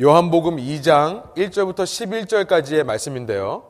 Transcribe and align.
요한복음 0.00 0.56
2장 0.56 1.36
1절부터 1.36 1.84
11절까지의 1.84 2.82
말씀인데요. 2.82 3.62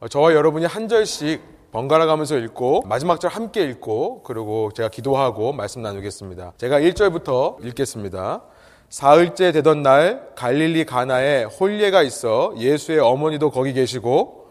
어, 0.00 0.08
저와 0.08 0.34
여러분이 0.34 0.66
한 0.66 0.88
절씩 0.88 1.40
번갈아 1.70 2.06
가면서 2.06 2.36
읽고 2.36 2.82
마지막 2.84 3.20
절 3.20 3.30
함께 3.30 3.62
읽고 3.62 4.24
그리고 4.24 4.72
제가 4.74 4.88
기도하고 4.88 5.52
말씀 5.52 5.80
나누겠습니다. 5.80 6.54
제가 6.56 6.80
1절부터 6.80 7.64
읽겠습니다. 7.64 8.42
사흘째 8.88 9.52
되던 9.52 9.84
날 9.84 10.32
갈릴리 10.34 10.84
가나에 10.84 11.44
홀례가 11.44 12.02
있어 12.02 12.54
예수의 12.58 12.98
어머니도 12.98 13.52
거기 13.52 13.72
계시고 13.72 14.48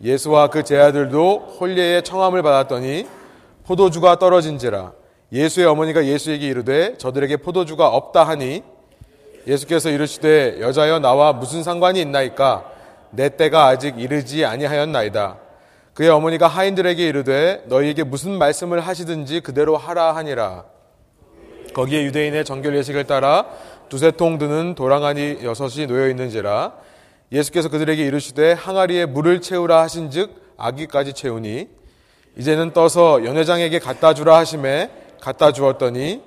예수와 0.00 0.46
그 0.46 0.62
제아들도 0.62 1.58
홀례의 1.60 2.02
청함을 2.02 2.42
받았더니 2.42 3.06
포도주가 3.66 4.18
떨어진지라 4.18 4.94
예수의 5.32 5.66
어머니가 5.66 6.06
예수에게 6.06 6.46
이르되 6.46 6.96
저들에게 6.96 7.36
포도주가 7.36 7.88
없다 7.88 8.24
하니 8.24 8.62
예수께서 9.46 9.90
이르시되 9.90 10.60
여자여 10.60 11.00
나와 11.00 11.32
무슨 11.32 11.62
상관이 11.62 12.00
있나이까? 12.00 12.70
내 13.10 13.28
때가 13.28 13.66
아직 13.66 13.98
이르지 13.98 14.44
아니하였나이다. 14.44 15.38
그의 15.94 16.08
어머니가 16.08 16.46
하인들에게 16.46 17.06
이르되 17.06 17.64
너희에게 17.66 18.04
무슨 18.04 18.32
말씀을 18.32 18.80
하시든지 18.80 19.40
그대로 19.40 19.76
하라 19.76 20.16
하니라. 20.16 20.64
거기에 21.74 22.04
유대인의 22.04 22.44
정결 22.44 22.76
예식을 22.76 23.04
따라 23.04 23.46
두세 23.88 24.10
통 24.12 24.38
드는 24.38 24.74
도랑아니 24.74 25.38
여섯이 25.42 25.86
놓여 25.86 26.08
있는지라 26.08 26.72
예수께서 27.30 27.68
그들에게 27.68 28.04
이르시되 28.04 28.52
항아리에 28.52 29.06
물을 29.06 29.40
채우라 29.40 29.80
하신즉 29.82 30.54
아기까지 30.56 31.14
채우니 31.14 31.68
이제는 32.36 32.72
떠서 32.72 33.24
연회장에게 33.24 33.78
갖다 33.78 34.14
주라 34.14 34.38
하심에 34.38 34.90
갖다 35.20 35.52
주었더니 35.52 36.22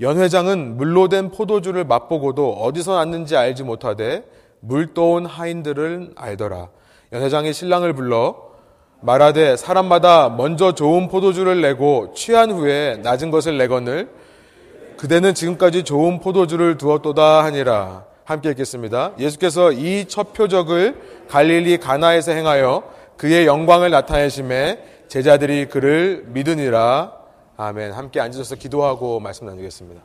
연회장은 0.00 0.76
물로 0.76 1.08
된 1.08 1.30
포도주를 1.30 1.84
맛보고도 1.84 2.52
어디서 2.52 2.96
났는지 2.96 3.36
알지 3.36 3.64
못하되 3.64 4.24
물 4.60 4.94
떠온 4.94 5.26
하인들을 5.26 6.12
알더라. 6.16 6.68
연회장이 7.12 7.52
신랑을 7.52 7.92
불러 7.92 8.36
말하되 9.02 9.56
사람마다 9.56 10.30
먼저 10.30 10.72
좋은 10.74 11.08
포도주를 11.08 11.60
내고 11.60 12.12
취한 12.14 12.50
후에 12.50 12.98
낮은 13.02 13.30
것을 13.30 13.58
내거늘 13.58 14.08
그대는 14.96 15.34
지금까지 15.34 15.82
좋은 15.84 16.20
포도주를 16.20 16.76
두었도다 16.78 17.44
하니라. 17.44 18.04
함께 18.24 18.50
읽겠습니다. 18.50 19.12
예수께서 19.18 19.72
이 19.72 20.06
첫 20.08 20.32
표적을 20.32 21.26
갈릴리 21.28 21.78
가나에서 21.78 22.32
행하여 22.32 22.84
그의 23.16 23.46
영광을 23.46 23.90
나타내심에 23.90 24.78
제자들이 25.08 25.66
그를 25.66 26.24
믿으니라. 26.28 27.19
아멘. 27.62 27.92
함께 27.92 28.20
앉으셔서 28.20 28.56
기도하고 28.56 29.20
말씀 29.20 29.46
나누겠습니다. 29.46 30.00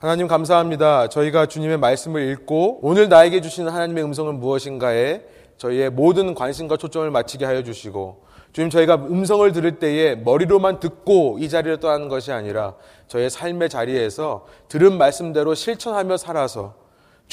하나님 0.00 0.28
감사합니다. 0.28 1.08
저희가 1.08 1.46
주님의 1.46 1.78
말씀을 1.78 2.30
읽고 2.30 2.80
오늘 2.82 3.08
나에게 3.08 3.40
주시는 3.40 3.72
하나님의 3.72 4.04
음성은 4.04 4.38
무엇인가에 4.38 5.22
저희의 5.56 5.88
모든 5.88 6.34
관심과 6.34 6.76
초점을 6.76 7.10
맞추게 7.10 7.46
하여 7.46 7.62
주시고 7.62 8.22
주님 8.52 8.68
저희가 8.68 8.96
음성을 8.96 9.50
들을 9.52 9.78
때에 9.78 10.14
머리로만 10.14 10.78
듣고 10.78 11.38
이 11.40 11.48
자리를 11.48 11.80
떠나는 11.80 12.08
것이 12.08 12.32
아니라 12.32 12.74
저의 13.08 13.30
삶의 13.30 13.70
자리에서 13.70 14.44
들은 14.68 14.98
말씀대로 14.98 15.54
실천하며 15.54 16.18
살아서 16.18 16.74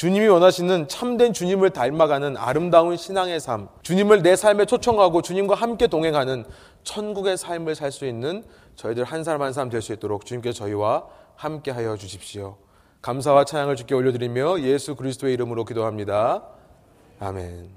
주님이 0.00 0.28
원하시는 0.28 0.88
참된 0.88 1.34
주님을 1.34 1.70
닮아가는 1.70 2.38
아름다운 2.38 2.96
신앙의 2.96 3.38
삶, 3.38 3.68
주님을 3.82 4.22
내 4.22 4.34
삶에 4.34 4.64
초청하고 4.64 5.20
주님과 5.20 5.54
함께 5.54 5.88
동행하는 5.88 6.46
천국의 6.84 7.36
삶을 7.36 7.74
살 7.74 7.90
수 7.92 8.06
있는 8.06 8.44
저희들 8.76 9.04
한 9.04 9.24
사람 9.24 9.42
한 9.42 9.52
사람 9.52 9.68
될 9.70 9.82
수 9.82 9.92
있도록 9.92 10.24
주님께 10.24 10.52
저희와 10.52 11.04
함께 11.36 11.70
하여 11.70 11.96
주십시오. 11.96 12.56
감사와 13.02 13.44
찬양을 13.44 13.76
주께 13.76 13.94
올려드리며 13.94 14.60
예수 14.60 14.94
그리스도의 14.94 15.32
이름으로 15.34 15.64
기도합니다. 15.64 16.42
아멘. 17.18 17.70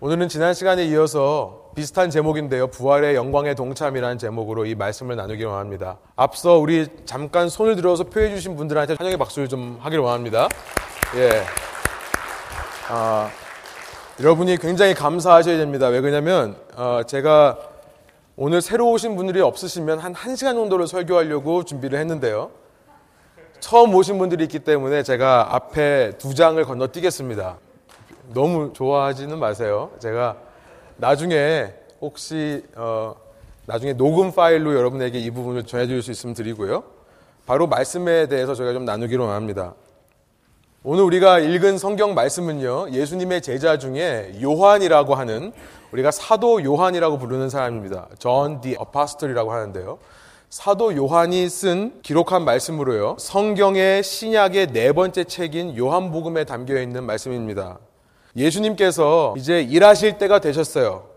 오늘은 0.00 0.28
지난 0.28 0.52
시간에 0.54 0.84
이어서 0.86 1.70
비슷한 1.74 2.10
제목인데요. 2.10 2.66
부활의 2.68 3.14
영광의 3.14 3.54
동참이라는 3.54 4.18
제목으로 4.18 4.66
이 4.66 4.74
말씀을 4.74 5.16
나누기 5.16 5.44
원합니다. 5.44 5.98
앞서 6.16 6.58
우리 6.58 6.86
잠깐 7.06 7.48
손을 7.48 7.76
들어서 7.76 8.04
표해 8.04 8.30
주신 8.30 8.56
분들한테 8.56 8.94
환영의 8.98 9.18
박수를 9.18 9.48
좀 9.48 9.78
하길 9.80 9.98
원합니다. 10.00 10.48
예. 11.16 11.30
아, 12.88 13.30
여러분이 14.20 14.56
굉장히 14.58 14.94
감사하셔야 14.94 15.56
됩니다. 15.58 15.88
왜 15.88 16.00
그러냐면 16.00 16.56
어, 16.74 17.00
제가 17.06 17.58
오늘 18.38 18.60
새로 18.60 18.90
오신 18.90 19.16
분들이 19.16 19.40
없으시면 19.40 19.98
한 19.98 20.12
1시간 20.12 20.56
정도를 20.56 20.86
설교하려고 20.86 21.64
준비를 21.64 21.98
했는데요. 21.98 22.50
처음 23.60 23.94
오신 23.94 24.18
분들이 24.18 24.44
있기 24.44 24.58
때문에 24.58 25.02
제가 25.02 25.54
앞에 25.54 26.18
두 26.18 26.34
장을 26.34 26.62
건너뛰겠습니다. 26.62 27.56
너무 28.34 28.74
좋아하지는 28.74 29.38
마세요. 29.38 29.90
제가 30.00 30.36
나중에 30.98 31.72
혹시 32.02 32.62
어, 32.74 33.16
나중에 33.64 33.94
녹음 33.94 34.32
파일로 34.32 34.74
여러분에게 34.74 35.18
이 35.18 35.30
부분을 35.30 35.64
전해드릴 35.64 36.02
수 36.02 36.10
있으면 36.10 36.34
드리고요. 36.34 36.84
바로 37.46 37.66
말씀에 37.66 38.26
대해서 38.26 38.54
저희가 38.54 38.74
좀 38.74 38.84
나누기로 38.84 39.26
합니다. 39.28 39.72
오늘 40.88 41.02
우리가 41.02 41.40
읽은 41.40 41.78
성경 41.78 42.14
말씀은요, 42.14 42.90
예수님의 42.92 43.42
제자 43.42 43.76
중에 43.76 44.38
요한이라고 44.40 45.16
하는 45.16 45.52
우리가 45.90 46.12
사도 46.12 46.62
요한이라고 46.62 47.18
부르는 47.18 47.50
사람입니다. 47.50 48.06
John 48.20 48.60
the 48.60 48.76
Apostle이라고 48.80 49.50
하는데요. 49.50 49.98
사도 50.48 50.94
요한이 50.94 51.48
쓴 51.48 52.00
기록한 52.02 52.44
말씀으로요. 52.44 53.16
성경의 53.18 54.04
신약의 54.04 54.68
네 54.68 54.92
번째 54.92 55.24
책인 55.24 55.76
요한복음에 55.76 56.44
담겨 56.44 56.80
있는 56.80 57.02
말씀입니다. 57.02 57.80
예수님께서 58.36 59.34
이제 59.36 59.62
일하실 59.62 60.18
때가 60.18 60.38
되셨어요. 60.38 61.08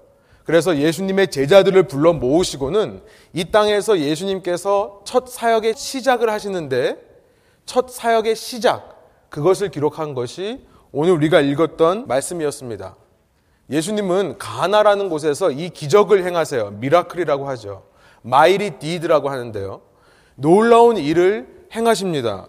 그래서 0.45 0.77
예수님의 0.77 1.29
제자들을 1.29 1.83
불러 1.83 2.13
모으시고는 2.13 3.03
이 3.33 3.51
땅에서 3.51 3.99
예수님께서 3.99 5.01
첫 5.03 5.29
사역의 5.29 5.75
시작을 5.75 6.27
하시는데 6.27 6.97
첫 7.67 7.91
사역의 7.91 8.35
시작, 8.35 8.98
그것을 9.29 9.69
기록한 9.69 10.13
것이 10.13 10.65
오늘 10.91 11.13
우리가 11.13 11.39
읽었던 11.41 12.07
말씀이었습니다. 12.07 12.95
예수님은 13.69 14.37
가나라는 14.39 15.09
곳에서 15.09 15.51
이 15.51 15.69
기적을 15.69 16.25
행하세요. 16.25 16.71
miracle이라고 16.79 17.47
하죠. 17.49 17.83
mighty 18.23 18.79
deed라고 18.79 19.29
하는데요. 19.29 19.81
놀라운 20.35 20.97
일을 20.97 21.47
행하십니다. 21.73 22.47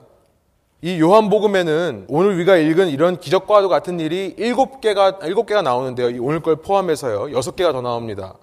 이 0.82 0.98
요한복음에는 0.98 2.06
오늘 2.08 2.34
우리가 2.34 2.56
읽은 2.56 2.88
이런 2.88 3.20
기적과도 3.20 3.68
같은 3.68 4.00
일이 4.00 4.34
일곱 4.38 4.80
개가 4.80 5.18
일곱 5.24 5.44
개가 5.44 5.60
나오는데요. 5.60 6.22
오늘 6.22 6.40
걸 6.40 6.56
포함해서요. 6.56 7.36
여섯 7.36 7.54
개가 7.54 7.72
더 7.72 7.82
나옵니다. 7.82 8.34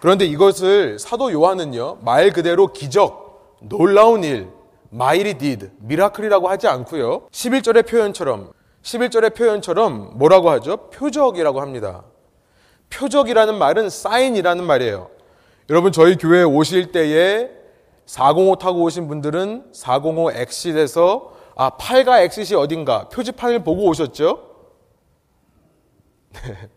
그런데 0.00 0.26
이것을 0.26 0.98
사도 0.98 1.32
요한은요. 1.32 1.98
말 2.02 2.32
그대로 2.32 2.68
기적, 2.68 3.56
놀라운 3.60 4.24
일, 4.24 4.48
mighty 4.90 5.34
deed, 5.34 5.72
miracle이라고 5.78 6.48
하지 6.48 6.66
않고요. 6.68 7.28
11절의 7.28 7.88
표현처럼 7.88 8.52
11절의 8.82 9.34
표현처럼 9.36 10.18
뭐라고 10.18 10.50
하죠? 10.50 10.88
표적이라고 10.90 11.60
합니다. 11.60 12.04
표적이라는 12.90 13.56
말은 13.56 13.88
sign이라는 13.88 14.64
말이에요. 14.64 15.10
여러분 15.68 15.92
저희 15.92 16.16
교회에 16.16 16.42
오실 16.42 16.90
때에 16.90 17.50
405 18.06 18.56
타고 18.56 18.82
오신 18.82 19.06
분들은 19.06 19.70
405 19.72 20.32
exit에서 20.32 21.36
아 21.54 21.70
8가 21.76 22.22
exit이 22.24 22.58
어딘가 22.58 23.08
표지판을 23.08 23.62
보고 23.62 23.84
오셨죠? 23.86 24.48
네. 26.32 26.68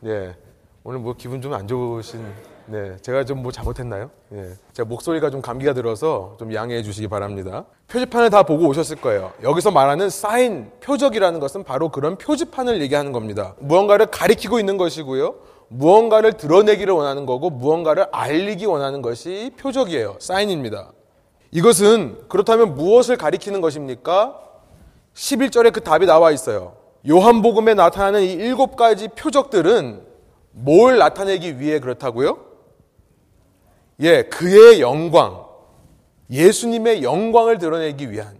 네. 0.00 0.36
오늘 0.84 1.00
뭐 1.00 1.14
기분 1.16 1.40
좀 1.42 1.52
안 1.52 1.68
좋으신 1.68 2.24
네, 2.66 2.96
제가 3.02 3.24
좀 3.24 3.42
뭐 3.42 3.50
잘못했나요? 3.50 4.10
네, 4.28 4.50
제가 4.72 4.88
목소리가 4.88 5.30
좀 5.30 5.42
감기가 5.42 5.72
들어서 5.74 6.36
좀 6.38 6.54
양해해 6.54 6.82
주시기 6.82 7.08
바랍니다. 7.08 7.64
표지판을 7.88 8.30
다 8.30 8.44
보고 8.44 8.66
오셨을 8.68 8.96
거예요. 9.00 9.32
여기서 9.42 9.70
말하는 9.70 10.10
사인, 10.10 10.70
표적이라는 10.80 11.40
것은 11.40 11.64
바로 11.64 11.88
그런 11.88 12.16
표지판을 12.16 12.80
얘기하는 12.82 13.12
겁니다. 13.12 13.54
무언가를 13.58 14.06
가리키고 14.06 14.60
있는 14.60 14.76
것이고요. 14.76 15.34
무언가를 15.68 16.34
드러내기를 16.34 16.92
원하는 16.94 17.26
거고 17.26 17.50
무언가를 17.50 18.06
알리기 18.12 18.66
원하는 18.66 19.02
것이 19.02 19.52
표적이에요. 19.58 20.16
사인입니다. 20.20 20.92
이것은 21.50 22.18
그렇다면 22.28 22.74
무엇을 22.74 23.16
가리키는 23.16 23.60
것입니까? 23.60 24.38
11절에 25.14 25.72
그 25.72 25.80
답이 25.82 26.06
나와 26.06 26.30
있어요. 26.30 26.74
요한복음에 27.08 27.74
나타나는 27.74 28.22
이 28.22 28.32
일곱 28.32 28.76
가지 28.76 29.08
표적들은 29.08 30.02
뭘 30.52 30.98
나타내기 30.98 31.58
위해 31.58 31.80
그렇다고요? 31.80 32.51
예, 34.00 34.22
그의 34.22 34.80
영광, 34.80 35.44
예수님의 36.30 37.02
영광을 37.02 37.58
드러내기 37.58 38.10
위한, 38.10 38.38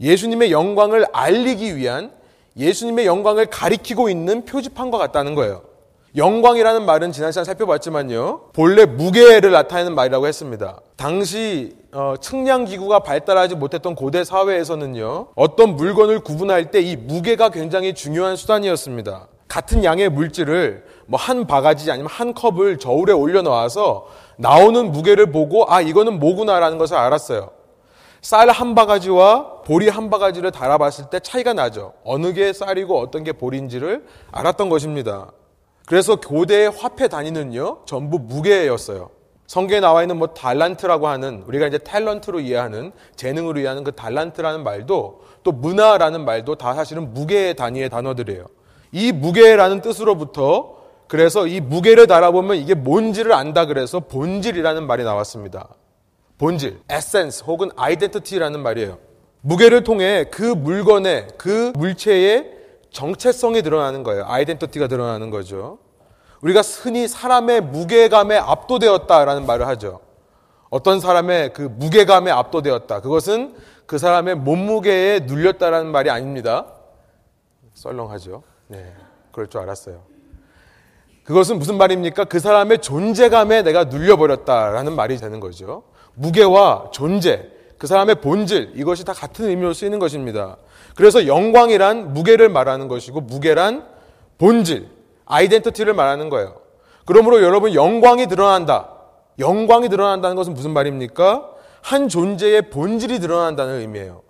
예수님의 0.00 0.52
영광을 0.52 1.06
알리기 1.12 1.76
위한, 1.76 2.12
예수님의 2.56 3.06
영광을 3.06 3.46
가리키고 3.46 4.08
있는 4.08 4.44
표지판과 4.44 4.98
같다는 4.98 5.34
거예요. 5.34 5.62
영광이라는 6.14 6.84
말은 6.84 7.12
지난 7.12 7.32
시간 7.32 7.44
살펴봤지만요. 7.46 8.50
본래 8.52 8.84
무게를 8.84 9.50
나타내는 9.50 9.94
말이라고 9.94 10.26
했습니다. 10.26 10.78
당시 10.96 11.74
어, 11.92 12.14
측량 12.20 12.66
기구가 12.66 12.98
발달하지 12.98 13.54
못했던 13.54 13.94
고대 13.94 14.22
사회에서는요. 14.22 15.28
어떤 15.34 15.76
물건을 15.76 16.20
구분할 16.20 16.70
때 16.70 16.82
이 16.82 16.96
무게가 16.96 17.48
굉장히 17.48 17.94
중요한 17.94 18.36
수단이었습니다. 18.36 19.28
같은 19.48 19.84
양의 19.84 20.10
물질을 20.10 20.84
뭐 21.12 21.18
한 21.18 21.46
바가지 21.46 21.90
아니면 21.90 22.10
한 22.10 22.32
컵을 22.32 22.78
저울에 22.78 23.12
올려 23.12 23.42
놓아서 23.42 24.06
나오는 24.38 24.90
무게를 24.92 25.30
보고 25.30 25.70
아 25.70 25.82
이거는 25.82 26.18
뭐구나라는 26.18 26.78
것을 26.78 26.96
알았어요. 26.96 27.50
쌀 28.22 28.48
한 28.48 28.74
바가지와 28.74 29.62
보리 29.66 29.90
한 29.90 30.08
바가지를 30.08 30.52
달아봤을 30.52 31.10
때 31.10 31.20
차이가 31.20 31.52
나죠. 31.52 31.92
어느 32.02 32.32
게 32.32 32.54
쌀이고 32.54 32.98
어떤 32.98 33.24
게 33.24 33.32
보리인지를 33.32 34.06
알았던 34.30 34.70
것입니다. 34.70 35.32
그래서 35.86 36.16
교대의 36.16 36.70
화폐 36.70 37.08
단위는요 37.08 37.80
전부 37.84 38.18
무게였어요. 38.18 39.10
성경에 39.46 39.80
나와 39.80 40.02
있는 40.02 40.16
뭐 40.16 40.28
달란트라고 40.28 41.08
하는 41.08 41.44
우리가 41.46 41.66
이제 41.66 41.76
탤런트로 41.76 42.40
이해하는 42.42 42.92
재능으로 43.16 43.60
이해하는 43.60 43.84
그 43.84 43.92
달란트라는 43.92 44.64
말도 44.64 45.20
또 45.42 45.52
문화라는 45.52 46.24
말도 46.24 46.54
다 46.54 46.72
사실은 46.72 47.12
무게 47.12 47.52
단위의 47.52 47.90
단어들이에요. 47.90 48.46
이 48.92 49.12
무게라는 49.12 49.82
뜻으로부터 49.82 50.81
그래서 51.12 51.46
이 51.46 51.60
무게를 51.60 52.06
달아보면 52.06 52.56
이게 52.56 52.72
뭔지를 52.72 53.34
안다 53.34 53.66
그래서 53.66 54.00
본질이라는 54.00 54.86
말이 54.86 55.04
나왔습니다. 55.04 55.68
본질, 56.38 56.80
에센스 56.88 57.44
혹은 57.44 57.68
아이덴티티라는 57.76 58.62
말이에요. 58.62 58.96
무게를 59.42 59.84
통해 59.84 60.24
그 60.30 60.42
물건의 60.42 61.28
그 61.36 61.74
물체의 61.76 62.50
정체성이 62.92 63.60
드러나는 63.60 64.04
거예요. 64.04 64.24
아이덴티티가 64.26 64.88
드러나는 64.88 65.28
거죠. 65.28 65.80
우리가 66.40 66.62
흔히 66.62 67.06
사람의 67.06 67.60
무게감에 67.60 68.38
압도되었다라는 68.38 69.44
말을 69.44 69.66
하죠. 69.66 70.00
어떤 70.70 70.98
사람의 70.98 71.52
그 71.52 71.60
무게감에 71.60 72.30
압도되었다. 72.30 73.02
그것은 73.02 73.54
그 73.84 73.98
사람의 73.98 74.36
몸무게에 74.36 75.20
눌렸다라는 75.26 75.92
말이 75.92 76.08
아닙니다. 76.08 76.68
썰렁하죠. 77.74 78.42
네. 78.68 78.94
그럴 79.30 79.48
줄 79.48 79.60
알았어요. 79.60 80.11
그것은 81.24 81.58
무슨 81.58 81.78
말입니까? 81.78 82.24
그 82.24 82.40
사람의 82.40 82.78
존재감에 82.78 83.62
내가 83.62 83.84
눌려버렸다라는 83.84 84.94
말이 84.96 85.16
되는 85.16 85.40
거죠. 85.40 85.84
무게와 86.14 86.90
존재, 86.92 87.48
그 87.78 87.86
사람의 87.86 88.16
본질, 88.16 88.72
이것이 88.74 89.04
다 89.04 89.12
같은 89.12 89.46
의미로 89.46 89.72
쓰이는 89.72 89.98
것입니다. 89.98 90.56
그래서 90.94 91.26
영광이란 91.26 92.12
무게를 92.12 92.48
말하는 92.48 92.88
것이고, 92.88 93.20
무게란 93.22 93.86
본질, 94.38 94.88
아이덴티티를 95.26 95.94
말하는 95.94 96.28
거예요. 96.28 96.56
그러므로 97.04 97.42
여러분 97.42 97.74
영광이 97.74 98.26
드러난다. 98.26 98.90
영광이 99.38 99.88
드러난다는 99.88 100.36
것은 100.36 100.54
무슨 100.54 100.72
말입니까? 100.72 101.48
한 101.80 102.08
존재의 102.08 102.70
본질이 102.70 103.18
드러난다는 103.18 103.80
의미예요. 103.80 104.22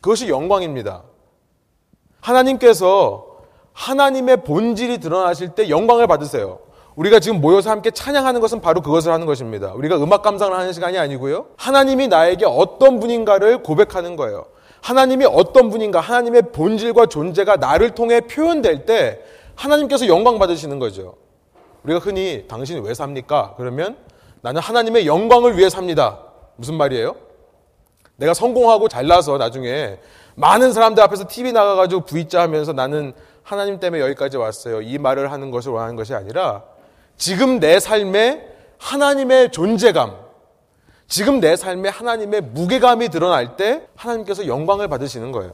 그것이 0.00 0.28
영광입니다. 0.28 1.02
하나님께서 2.20 3.29
하나님의 3.72 4.44
본질이 4.44 4.98
드러나실 4.98 5.50
때 5.50 5.68
영광을 5.68 6.06
받으세요. 6.06 6.58
우리가 6.96 7.20
지금 7.20 7.40
모여서 7.40 7.70
함께 7.70 7.90
찬양하는 7.90 8.40
것은 8.40 8.60
바로 8.60 8.82
그것을 8.82 9.12
하는 9.12 9.26
것입니다. 9.26 9.72
우리가 9.74 9.96
음악 9.96 10.22
감상을 10.22 10.56
하는 10.56 10.72
시간이 10.72 10.98
아니고요. 10.98 11.46
하나님이 11.56 12.08
나에게 12.08 12.44
어떤 12.46 13.00
분인가를 13.00 13.62
고백하는 13.62 14.16
거예요. 14.16 14.46
하나님이 14.82 15.26
어떤 15.26 15.70
분인가, 15.70 16.00
하나님의 16.00 16.52
본질과 16.52 17.06
존재가 17.06 17.56
나를 17.56 17.90
통해 17.94 18.20
표현될 18.20 18.86
때 18.86 19.20
하나님께서 19.54 20.08
영광 20.08 20.38
받으시는 20.38 20.78
거죠. 20.78 21.14
우리가 21.84 22.00
흔히 22.00 22.44
당신이 22.48 22.80
왜 22.80 22.94
삽니까? 22.94 23.54
그러면 23.56 23.96
나는 24.42 24.60
하나님의 24.60 25.06
영광을 25.06 25.56
위해 25.56 25.68
삽니다. 25.68 26.18
무슨 26.56 26.74
말이에요? 26.74 27.14
내가 28.16 28.34
성공하고 28.34 28.88
잘나서 28.88 29.38
나중에 29.38 29.98
많은 30.34 30.72
사람들 30.72 31.02
앞에서 31.04 31.26
TV 31.28 31.52
나가가지고 31.52 32.02
V자 32.02 32.42
하면서 32.42 32.72
나는 32.72 33.12
하나님 33.42 33.80
때문에 33.80 34.02
여기까지 34.02 34.36
왔어요. 34.36 34.82
이 34.82 34.98
말을 34.98 35.32
하는 35.32 35.50
것을 35.50 35.72
원하는 35.72 35.96
것이 35.96 36.14
아니라 36.14 36.64
지금 37.16 37.60
내 37.60 37.80
삶에 37.80 38.48
하나님의 38.78 39.52
존재감, 39.52 40.16
지금 41.06 41.40
내 41.40 41.56
삶에 41.56 41.88
하나님의 41.88 42.40
무게감이 42.40 43.08
드러날 43.08 43.56
때 43.56 43.86
하나님께서 43.96 44.46
영광을 44.46 44.88
받으시는 44.88 45.32
거예요. 45.32 45.52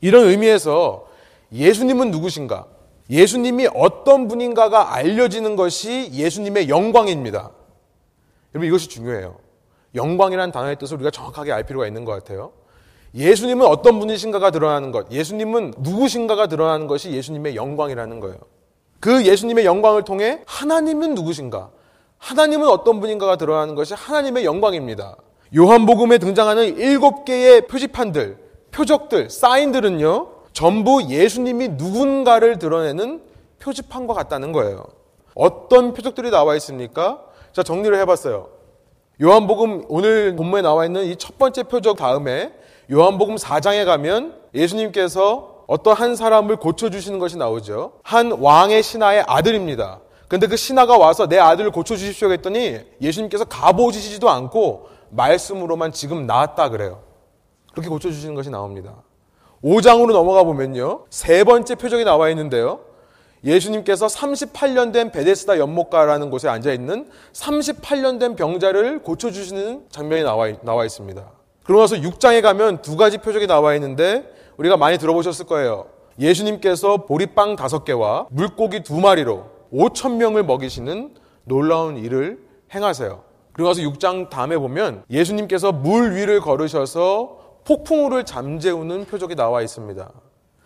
이런 0.00 0.28
의미에서 0.28 1.06
예수님은 1.52 2.10
누구신가? 2.10 2.66
예수님이 3.10 3.68
어떤 3.74 4.28
분인가가 4.28 4.94
알려지는 4.94 5.56
것이 5.56 6.10
예수님의 6.12 6.68
영광입니다. 6.68 7.50
여러분 8.54 8.68
이것이 8.68 8.88
중요해요. 8.88 9.36
영광이라는 9.94 10.52
단어의 10.52 10.76
뜻을 10.76 10.96
우리가 10.96 11.10
정확하게 11.10 11.52
알 11.52 11.64
필요가 11.64 11.86
있는 11.86 12.04
것 12.04 12.12
같아요. 12.12 12.52
예수님은 13.14 13.66
어떤 13.66 13.98
분이신가가 14.00 14.50
드러나는 14.50 14.90
것, 14.90 15.10
예수님은 15.10 15.74
누구신가가 15.78 16.46
드러나는 16.46 16.86
것이 16.86 17.10
예수님의 17.12 17.56
영광이라는 17.56 18.20
거예요. 18.20 18.36
그 19.00 19.26
예수님의 19.26 19.66
영광을 19.66 20.02
통해 20.02 20.40
하나님은 20.46 21.14
누구신가, 21.14 21.70
하나님은 22.18 22.68
어떤 22.68 23.00
분인가가 23.00 23.36
드러나는 23.36 23.74
것이 23.74 23.94
하나님의 23.94 24.44
영광입니다. 24.44 25.16
요한복음에 25.54 26.18
등장하는 26.18 26.78
일곱 26.78 27.24
개의 27.24 27.66
표지판들, 27.66 28.38
표적들, 28.70 29.28
사인들은요, 29.28 30.28
전부 30.52 31.02
예수님이 31.08 31.68
누군가를 31.68 32.58
드러내는 32.58 33.22
표지판과 33.58 34.14
같다는 34.14 34.52
거예요. 34.52 34.84
어떤 35.34 35.92
표적들이 35.92 36.30
나와 36.30 36.54
있습니까? 36.56 37.22
자, 37.52 37.62
정리를 37.62 37.98
해봤어요. 38.00 38.48
요한복음 39.20 39.84
오늘 39.88 40.34
본문에 40.36 40.62
나와 40.62 40.86
있는 40.86 41.04
이 41.04 41.16
첫 41.16 41.38
번째 41.38 41.64
표적 41.64 41.96
다음에 41.96 42.52
요한복음 42.90 43.36
4장에 43.36 43.84
가면 43.84 44.34
예수님께서 44.54 45.64
어떤 45.66 45.94
한 45.94 46.16
사람을 46.16 46.56
고쳐주시는 46.56 47.18
것이 47.18 47.38
나오죠. 47.38 47.92
한 48.02 48.32
왕의 48.32 48.82
신하의 48.82 49.24
아들입니다. 49.26 50.00
근데 50.28 50.46
그 50.46 50.56
신하가 50.56 50.96
와서 50.96 51.26
내 51.28 51.38
아들을 51.38 51.70
고쳐주십시오 51.70 52.32
했더니 52.32 52.80
예수님께서 53.00 53.44
가보시지도 53.44 54.30
않고 54.30 54.88
말씀으로만 55.10 55.92
지금 55.92 56.26
나았다 56.26 56.70
그래요. 56.70 57.02
그렇게 57.72 57.88
고쳐주시는 57.88 58.34
것이 58.34 58.50
나옵니다. 58.50 59.02
5장으로 59.62 60.12
넘어가 60.12 60.42
보면요. 60.42 61.04
세 61.10 61.44
번째 61.44 61.74
표적이 61.74 62.04
나와 62.04 62.30
있는데요. 62.30 62.80
예수님께서 63.44 64.06
38년 64.06 64.92
된 64.92 65.10
베데스다 65.10 65.58
연못가라는 65.58 66.30
곳에 66.30 66.48
앉아 66.48 66.72
있는 66.72 67.10
38년 67.32 68.20
된 68.20 68.36
병자를 68.36 69.02
고쳐주시는 69.02 69.86
장면이 69.90 70.22
나와, 70.22 70.50
나와 70.62 70.84
있습니다. 70.84 71.41
그러고 71.64 71.82
나서 71.82 71.96
6장에 71.96 72.42
가면 72.42 72.82
두 72.82 72.96
가지 72.96 73.18
표적이 73.18 73.46
나와 73.46 73.74
있는데 73.74 74.24
우리가 74.56 74.76
많이 74.76 74.98
들어보셨을 74.98 75.46
거예요. 75.46 75.86
예수님께서 76.18 76.98
보리빵 77.06 77.56
다섯 77.56 77.84
개와 77.84 78.26
물고기 78.30 78.82
두 78.82 79.00
마리로 79.00 79.46
5천 79.72 80.16
명을 80.16 80.42
먹이시는 80.44 81.14
놀라운 81.44 81.96
일을 81.96 82.38
행하세요. 82.74 83.22
그리고 83.52 83.68
나서 83.68 83.80
6장 83.82 84.28
다음에 84.28 84.56
보면 84.56 85.04
예수님께서 85.10 85.72
물 85.72 86.14
위를 86.14 86.40
걸으셔서 86.40 87.38
폭풍우를 87.64 88.24
잠재우는 88.24 89.04
표적이 89.06 89.36
나와 89.36 89.62
있습니다. 89.62 90.10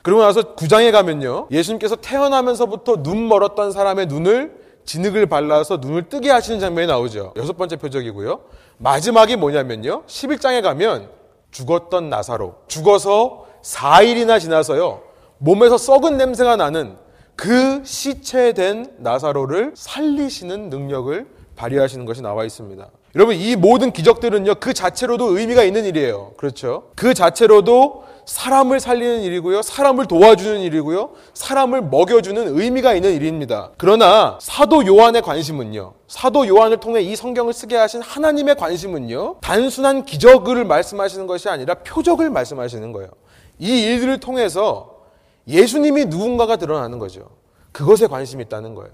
그리고 0.02 0.22
나서 0.22 0.54
9장에 0.54 0.92
가면요. 0.92 1.48
예수님께서 1.50 1.96
태어나면서부터 1.96 3.02
눈 3.02 3.28
멀었던 3.28 3.72
사람의 3.72 4.06
눈을 4.06 4.66
진흙을 4.84 5.26
발라서 5.26 5.78
눈을 5.78 6.08
뜨게 6.08 6.30
하시는 6.30 6.60
장면이 6.60 6.86
나오죠. 6.86 7.34
여섯 7.36 7.56
번째 7.56 7.76
표적이고요. 7.76 8.40
마지막이 8.78 9.36
뭐냐면요. 9.36 10.04
11장에 10.06 10.62
가면 10.62 11.08
죽었던 11.50 12.10
나사로. 12.10 12.56
죽어서 12.68 13.46
4일이나 13.62 14.40
지나서요. 14.40 15.02
몸에서 15.38 15.78
썩은 15.78 16.16
냄새가 16.16 16.56
나는 16.56 16.96
그 17.34 17.82
시체된 17.84 18.96
나사로를 18.98 19.72
살리시는 19.74 20.70
능력을 20.70 21.26
발휘하시는 21.56 22.04
것이 22.04 22.22
나와 22.22 22.44
있습니다. 22.44 22.86
여러분, 23.14 23.34
이 23.34 23.56
모든 23.56 23.92
기적들은요, 23.92 24.56
그 24.56 24.74
자체로도 24.74 25.38
의미가 25.38 25.64
있는 25.64 25.84
일이에요. 25.86 26.32
그렇죠? 26.36 26.90
그 26.94 27.14
자체로도 27.14 28.04
사람을 28.26 28.80
살리는 28.80 29.22
일이고요, 29.22 29.62
사람을 29.62 30.06
도와주는 30.06 30.60
일이고요, 30.60 31.10
사람을 31.32 31.82
먹여주는 31.82 32.58
의미가 32.58 32.94
있는 32.94 33.14
일입니다. 33.14 33.70
그러나 33.78 34.36
사도 34.40 34.84
요한의 34.84 35.22
관심은요, 35.22 35.94
사도 36.08 36.46
요한을 36.46 36.78
통해 36.78 37.00
이 37.00 37.14
성경을 37.14 37.52
쓰게 37.52 37.76
하신 37.76 38.02
하나님의 38.02 38.56
관심은요, 38.56 39.36
단순한 39.40 40.04
기적을 40.04 40.64
말씀하시는 40.64 41.26
것이 41.28 41.48
아니라 41.48 41.74
표적을 41.74 42.28
말씀하시는 42.30 42.92
거예요. 42.92 43.10
이 43.58 43.82
일들을 43.82 44.18
통해서 44.18 44.96
예수님이 45.46 46.06
누군가가 46.06 46.56
드러나는 46.56 46.98
거죠. 46.98 47.30
그것에 47.70 48.08
관심이 48.08 48.42
있다는 48.42 48.74
거예요. 48.74 48.90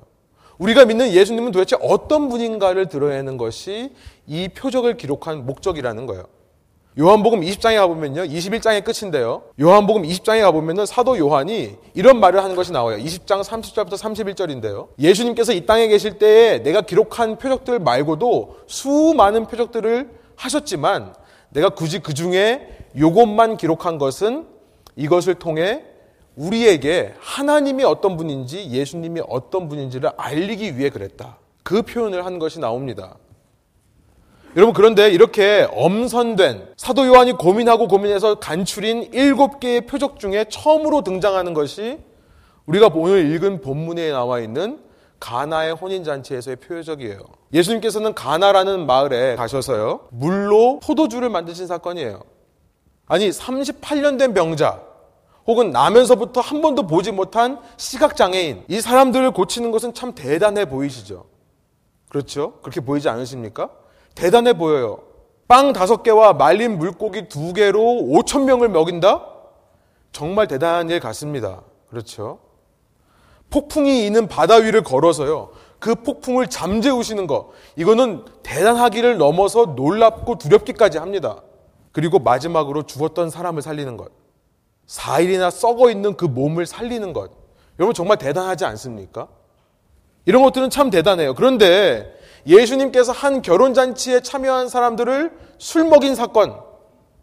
우리가 0.59 0.85
믿는 0.85 1.11
예수님은 1.11 1.53
도대체 1.53 1.77
어떤 1.81 2.29
분인가를 2.29 2.89
드러내는 2.89 3.39
것이 3.39 3.93
이 4.27 4.49
표적을 4.51 4.99
기록한 4.99 5.47
목적이라는 5.47 6.05
거예요. 6.05 6.25
요한복음 6.99 7.41
20장에 7.41 7.77
가보면요. 7.77 8.25
21장의 8.25 8.85
끝인데요. 8.85 9.45
요한복음 9.59 10.03
20장에 10.03 10.43
가보면은 10.43 10.85
사도 10.85 11.17
요한이 11.17 11.77
이런 11.95 12.21
말을 12.21 12.45
하는 12.45 12.55
것이 12.55 12.71
나와요. 12.71 12.99
20장 12.99 13.43
30절부터 13.43 13.93
31절인데요. 13.95 14.89
예수님께서 14.99 15.55
이 15.55 15.65
땅에 15.65 15.89
계실 15.89 16.19
때에 16.19 16.63
내가 16.63 16.83
기록한 16.83 17.39
표적들 17.39 17.79
말고도 17.79 18.57
수많은 18.67 19.47
표적들을 19.47 20.11
하셨지만 20.37 21.15
내가 21.49 21.71
굳이 21.71 22.01
그 22.01 22.13
중에 22.13 22.69
요것만 22.99 23.57
기록한 23.57 23.97
것은 23.97 24.47
이것을 24.97 25.37
통해 25.37 25.85
우리에게 26.37 27.15
하나님이 27.21 27.85
어떤 27.85 28.19
분인지 28.19 28.69
예수님이 28.71 29.23
어떤 29.29 29.69
분인지를 29.69 30.11
알리기 30.19 30.77
위해 30.77 30.91
그랬다. 30.91 31.39
그 31.63 31.81
표현을 31.83 32.27
한 32.27 32.39
것이 32.39 32.61
나옵니다. 32.61 33.17
여러분 34.55 34.75
그런데 34.75 35.11
이렇게 35.11 35.67
엄선된 35.73 36.75
사도 36.77 37.07
요한이 37.07 37.33
고민하고 37.33 37.89
고민해서 37.89 38.35
간추린 38.35 39.11
일곱 39.15 39.61
개의 39.61 39.87
표적 39.87 40.21
중에 40.21 40.45
처음으로 40.51 41.03
등장하는 41.03 41.55
것이 41.55 41.99
우리가 42.67 42.91
오늘 42.95 43.33
읽은 43.33 43.63
본문에 43.63 44.11
나와 44.11 44.41
있는 44.41 44.79
가나의 45.21 45.73
혼인잔치에서의 45.75 46.57
표적이에요. 46.57 47.19
예수님께서는 47.55 48.13
가나라는 48.15 48.87
마을에 48.87 49.37
가셔서요, 49.37 50.09
물로 50.11 50.81
포도주를 50.81 51.31
만드신 51.31 51.67
사건이에요. 51.67 52.23
아니, 53.07 53.31
38년 53.31 54.19
된 54.19 54.35
병자, 54.35 54.81
혹은 55.47 55.71
나면서부터 55.71 56.41
한 56.41 56.61
번도 56.61 56.87
보지 56.87 57.13
못한 57.13 57.61
시각장애인, 57.77 58.65
이 58.69 58.81
사람들을 58.81 59.31
고치는 59.31 59.71
것은 59.71 59.95
참 59.95 60.15
대단해 60.15 60.65
보이시죠? 60.65 61.25
그렇죠? 62.09 62.55
그렇게 62.63 62.81
보이지 62.81 63.09
않으십니까? 63.09 63.71
대단해 64.15 64.53
보여요. 64.53 64.99
빵 65.49 65.73
다섯 65.73 66.03
개와 66.03 66.35
말린 66.35 66.79
물고기 66.79 67.29
두 67.29 67.53
개로 67.53 67.81
5천 67.81 68.45
명을 68.45 68.69
먹인다? 68.69 69.27
정말 70.13 70.47
대단한 70.47 70.91
일 70.91 71.01
같습니다. 71.01 71.63
그렇죠? 71.91 72.39
폭풍이 73.51 74.07
있는 74.07 74.29
바다 74.29 74.57
위를 74.57 74.83
걸어서요. 74.83 75.51
그 75.79 75.95
폭풍을 75.95 76.47
잠재우시는 76.47 77.27
것. 77.27 77.51
이거는 77.77 78.25
대단하기를 78.43 79.19
넘어서 79.19 79.75
놀랍고 79.77 80.39
두렵기까지 80.39 80.99
합니다. 80.99 81.43
그리고 81.91 82.19
마지막으로 82.19 82.85
죽었던 82.85 83.31
사람을 83.31 83.61
살리는 83.63 83.97
것. 83.97 84.11
4일이나 84.87 85.51
썩어 85.51 85.91
있는 85.91 86.17
그 86.17 86.25
몸을 86.25 86.67
살리는 86.67 87.13
것. 87.13 87.31
여러분 87.79 87.95
정말 87.95 88.17
대단하지 88.19 88.65
않습니까? 88.65 89.29
이런 90.25 90.43
것들은 90.43 90.71
참 90.71 90.91
대단해요. 90.91 91.35
그런데 91.35 92.15
예수님께서 92.47 93.13
한 93.13 93.43
결혼잔치에 93.43 94.21
참여한 94.21 94.69
사람들을 94.69 95.33
술 95.59 95.85
먹인 95.85 96.15
사건. 96.15 96.61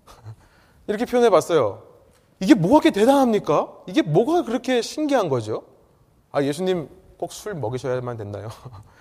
이렇게 0.88 1.06
표현해 1.06 1.30
봤어요. 1.30 1.84
이게 2.40 2.54
뭐가 2.54 2.80
그렇게 2.80 2.92
대단합니까? 3.00 3.68
이게 3.88 4.02
뭐가 4.02 4.44
그렇게 4.44 4.82
신기한 4.82 5.28
거죠? 5.30 5.64
아, 6.32 6.42
예수님 6.44 6.88
꼭 7.18 7.32
술 7.34 7.54
먹이셔야만 7.56 8.18
됐나요? 8.18 8.50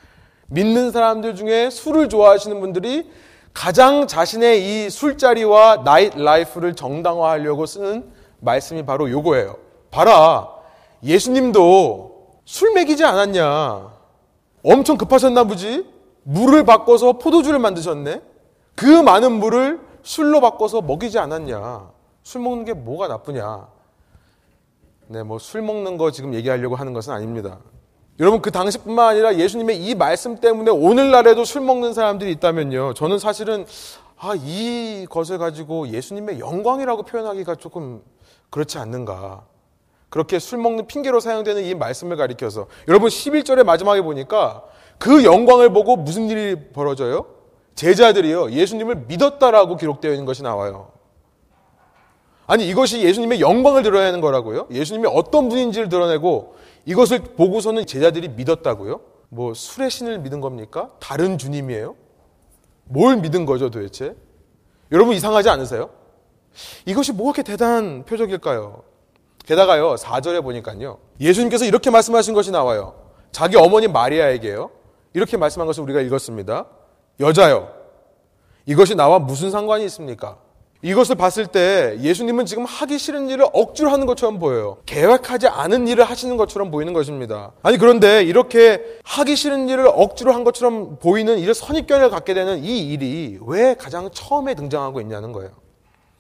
믿는 0.49 0.91
사람들 0.91 1.37
중에 1.37 1.71
술을 1.71 2.09
좋아하시는 2.09 2.59
분들이 2.61 3.09
가장 3.53 4.07
자신의 4.07 4.87
이 4.87 4.91
술자리와 4.91 5.83
night 5.85 6.17
life를 6.19 6.75
정당화하려고 6.75 7.67
쓰는 7.67 8.11
말씀이 8.41 8.85
바로 8.85 9.11
요거예요. 9.11 9.57
봐라. 9.91 10.49
예수님도 11.03 12.41
술 12.45 12.73
먹이지 12.73 13.05
않았냐. 13.05 13.93
엄청 14.65 14.97
급하셨나 14.97 15.45
보지? 15.45 15.87
물을 16.31 16.63
바꿔서 16.63 17.15
포도주를 17.15 17.59
만드셨네? 17.59 18.21
그 18.75 18.85
많은 18.85 19.33
물을 19.33 19.81
술로 20.03 20.43
바꿔서 20.43 20.83
먹이지 20.83 21.19
않았냐. 21.19 21.91
술 22.23 22.43
먹는 22.43 22.67
게 22.67 22.75
뭐가 22.75 23.09
나쁘냐. 23.09 23.67
네, 25.07 25.23
뭐 25.23 25.39
술 25.39 25.63
먹는 25.63 25.97
거 25.97 26.11
지금 26.11 26.35
얘기하려고 26.35 26.77
하는 26.77 26.93
것은 26.93 27.15
아닙니다. 27.15 27.61
여러분 28.21 28.43
그 28.43 28.51
당시뿐만 28.51 29.09
아니라 29.09 29.37
예수님의 29.37 29.83
이 29.83 29.95
말씀 29.95 30.37
때문에 30.37 30.71
오늘날에도 30.71 31.47
술 31.47 31.63
먹는 31.63 31.95
사람들이 31.95 32.31
있다면요. 32.33 32.93
저는 32.93 33.19
사실은 33.19 33.65
아, 34.19 34.35
이 34.37 35.07
것을 35.09 35.39
가지고 35.39 35.89
예수님의 35.89 36.41
영광이라고 36.41 37.05
표현하기가 37.05 37.55
조금 37.55 38.03
그렇지 38.51 38.77
않는가. 38.77 39.45
그렇게 40.11 40.39
술 40.39 40.59
먹는 40.59 40.89
핑계로 40.89 41.21
사용되는 41.21 41.65
이 41.65 41.75
말씀을 41.75 42.19
가리켜서 42.19 42.67
여러분 42.87 43.09
11절의 43.09 43.65
마지막에 43.65 44.03
보니까 44.03 44.65
그 44.99 45.25
영광을 45.25 45.73
보고 45.73 45.97
무슨 45.97 46.29
일이 46.29 46.57
벌어져요? 46.73 47.27
제자들이요. 47.75 48.51
예수님을 48.51 49.05
믿었다라고 49.07 49.77
기록되어 49.77 50.11
있는 50.11 50.25
것이 50.25 50.43
나와요. 50.43 50.91
아니 52.49 52.67
이것이 52.67 53.03
예수님의 53.03 53.41
영광을 53.41 53.83
드러내는 53.83 54.21
거라고요? 54.21 54.67
예수님이 54.71 55.07
어떤 55.13 55.49
분인지를 55.49 55.89
드러내고 55.89 56.57
이것을 56.87 57.21
보고서는 57.21 57.87
제자들이 57.87 58.29
믿었다고요? 58.29 59.01
뭐 59.29 59.53
술의 59.55 59.91
신을 59.91 60.19
믿은 60.21 60.41
겁니까? 60.41 60.91
다른 60.99 61.37
주님이에요? 61.37 61.95
뭘 62.85 63.19
믿은 63.19 63.45
거죠 63.45 63.69
도대체? 63.69 64.17
여러분 64.91 65.15
이상하지 65.15 65.51
않으세요? 65.51 65.91
이것이 66.87 67.13
뭐 67.13 67.25
그렇게 67.27 67.43
대단한 67.43 68.05
표적일까요? 68.07 68.83
게다가요 69.45 69.95
4절에 69.97 70.43
보니까요 70.43 70.99
예수님께서 71.21 71.67
이렇게 71.67 71.91
말씀하신 71.91 72.33
것이 72.33 72.51
나와요. 72.51 72.95
자기 73.31 73.57
어머니 73.57 73.89
마리아에게요. 73.89 74.71
이렇게 75.15 75.37
말씀한 75.37 75.67
것을 75.67 75.83
우리가 75.83 76.01
읽었습니다. 76.03 76.67
여자요. 77.21 77.71
이것이 78.67 78.95
나와 78.95 79.19
무슨 79.19 79.51
상관이 79.51 79.85
있습니까? 79.87 80.37
이것을 80.83 81.17
봤을 81.17 81.49
때 81.49 81.97
예수님은 82.01 82.47
지금 82.47 82.65
하기 82.65 82.99
싫은 82.99 83.31
일을 83.31 83.47
억지로 83.53 83.91
하는 83.91 84.07
것처럼 84.07 84.39
보여요. 84.39 84.79
계획하지 84.87 85.49
않은 85.49 85.89
일을 85.89 86.05
하시는 86.05 86.37
것처럼 86.37 86.71
보이는 86.71 86.93
것입니다. 86.93 87.51
아니, 87.63 87.79
그런데 87.79 88.23
이렇게 88.23 89.01
하기 89.03 89.35
싫은 89.35 89.69
일을 89.69 89.89
억지로 89.89 90.33
한 90.33 90.45
것처럼 90.45 90.99
보이는 90.99 91.37
이를 91.39 91.53
선입견을 91.55 92.11
갖게 92.11 92.33
되는 92.33 92.63
이 92.63 92.93
일이 92.93 93.39
왜 93.45 93.75
가장 93.75 94.09
처음에 94.13 94.55
등장하고 94.55 95.01
있냐는 95.01 95.33
거예요. 95.33 95.51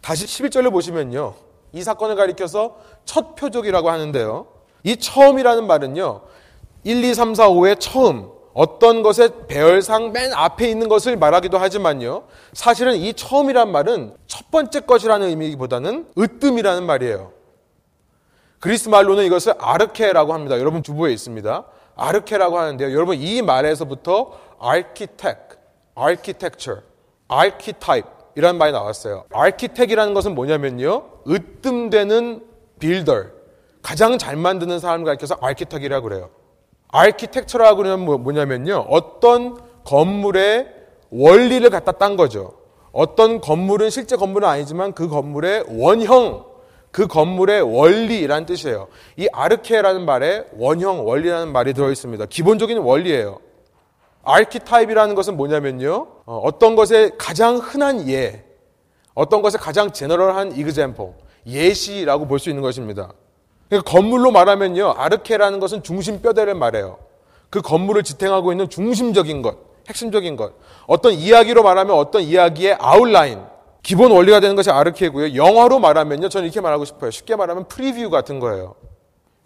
다시 0.00 0.26
11절을 0.26 0.72
보시면요. 0.72 1.34
이 1.72 1.82
사건을 1.82 2.16
가리켜서 2.16 2.78
첫 3.04 3.36
표적이라고 3.36 3.90
하는데요. 3.90 4.46
이 4.82 4.96
처음이라는 4.96 5.66
말은요. 5.68 6.22
1, 6.82 7.04
2, 7.04 7.14
3, 7.14 7.34
4, 7.34 7.48
5의 7.50 7.78
처음, 7.78 8.30
어떤 8.54 9.02
것의 9.02 9.30
배열상 9.46 10.12
맨 10.12 10.32
앞에 10.32 10.68
있는 10.68 10.88
것을 10.88 11.16
말하기도 11.16 11.58
하지만요. 11.58 12.24
사실은 12.52 12.96
이 12.96 13.14
처음이란 13.14 13.70
말은 13.70 14.14
첫 14.26 14.50
번째 14.50 14.80
것이라는 14.80 15.28
의미보다는 15.28 16.06
으뜸이라는 16.18 16.84
말이에요. 16.84 17.32
그리스 18.60 18.88
말로는 18.88 19.24
이것을 19.24 19.54
아르케라고 19.58 20.34
합니다. 20.34 20.58
여러분 20.58 20.82
주부에 20.82 21.12
있습니다. 21.12 21.64
아르케라고 21.94 22.58
하는데요. 22.58 22.92
여러분 22.92 23.16
이 23.16 23.42
말에서부터 23.42 24.32
architect, 24.62 25.56
architecture, 25.96 26.82
archetype 27.32 28.08
이라는 28.34 28.58
말이 28.58 28.72
나왔어요. 28.72 29.24
architect이라는 29.34 30.14
것은 30.14 30.34
뭐냐면요. 30.34 31.04
으뜸되는 31.28 32.44
builder, 32.80 33.30
가장 33.82 34.18
잘 34.18 34.36
만드는 34.36 34.78
사람을 34.80 35.04
가리켜서 35.04 35.36
architect이라고 35.42 36.08
그래요. 36.08 36.30
아키텍처라고 36.88 37.82
하면 37.84 38.00
뭐, 38.00 38.18
뭐냐면요. 38.18 38.86
어떤 38.88 39.58
건물의 39.84 40.66
원리를 41.10 41.68
갖다 41.70 41.92
딴 41.92 42.16
거죠. 42.16 42.52
어떤 42.92 43.40
건물은 43.40 43.90
실제 43.90 44.16
건물은 44.16 44.48
아니지만 44.48 44.92
그 44.92 45.08
건물의 45.08 45.64
원형, 45.68 46.44
그 46.90 47.06
건물의 47.06 47.62
원리라는 47.62 48.46
뜻이에요. 48.46 48.88
이 49.16 49.28
아르케라는 49.32 50.04
말에 50.04 50.46
원형, 50.56 51.06
원리라는 51.06 51.52
말이 51.52 51.74
들어 51.74 51.90
있습니다. 51.90 52.26
기본적인 52.26 52.78
원리예요. 52.78 53.40
아키타입이라는 54.24 55.14
것은 55.14 55.36
뭐냐면요. 55.36 56.06
어, 56.26 56.40
어떤 56.44 56.76
것의 56.76 57.12
가장 57.16 57.56
흔한 57.56 58.08
예, 58.08 58.44
어떤 59.14 59.42
것의 59.42 59.54
가장 59.58 59.92
제너럴한 59.92 60.52
example, 60.52 61.12
예시라고 61.46 62.26
볼 62.26 62.38
수 62.38 62.50
있는 62.50 62.62
것입니다. 62.62 63.12
그러니까 63.68 63.90
건물로 63.90 64.30
말하면요. 64.30 64.92
아르케라는 64.96 65.60
것은 65.60 65.82
중심 65.82 66.22
뼈대를 66.22 66.54
말해요. 66.54 66.98
그 67.50 67.60
건물을 67.62 68.02
지탱하고 68.02 68.52
있는 68.52 68.68
중심적인 68.68 69.42
것, 69.42 69.56
핵심적인 69.88 70.36
것. 70.36 70.52
어떤 70.86 71.12
이야기로 71.12 71.62
말하면 71.62 71.96
어떤 71.96 72.22
이야기의 72.22 72.76
아웃라인, 72.78 73.42
기본 73.82 74.10
원리가 74.10 74.40
되는 74.40 74.56
것이 74.56 74.70
아르케고요. 74.70 75.34
영화로 75.34 75.78
말하면요. 75.78 76.28
저는 76.28 76.46
이렇게 76.46 76.60
말하고 76.60 76.84
싶어요. 76.84 77.10
쉽게 77.10 77.36
말하면 77.36 77.68
프리뷰 77.68 78.10
같은 78.10 78.40
거예요. 78.40 78.74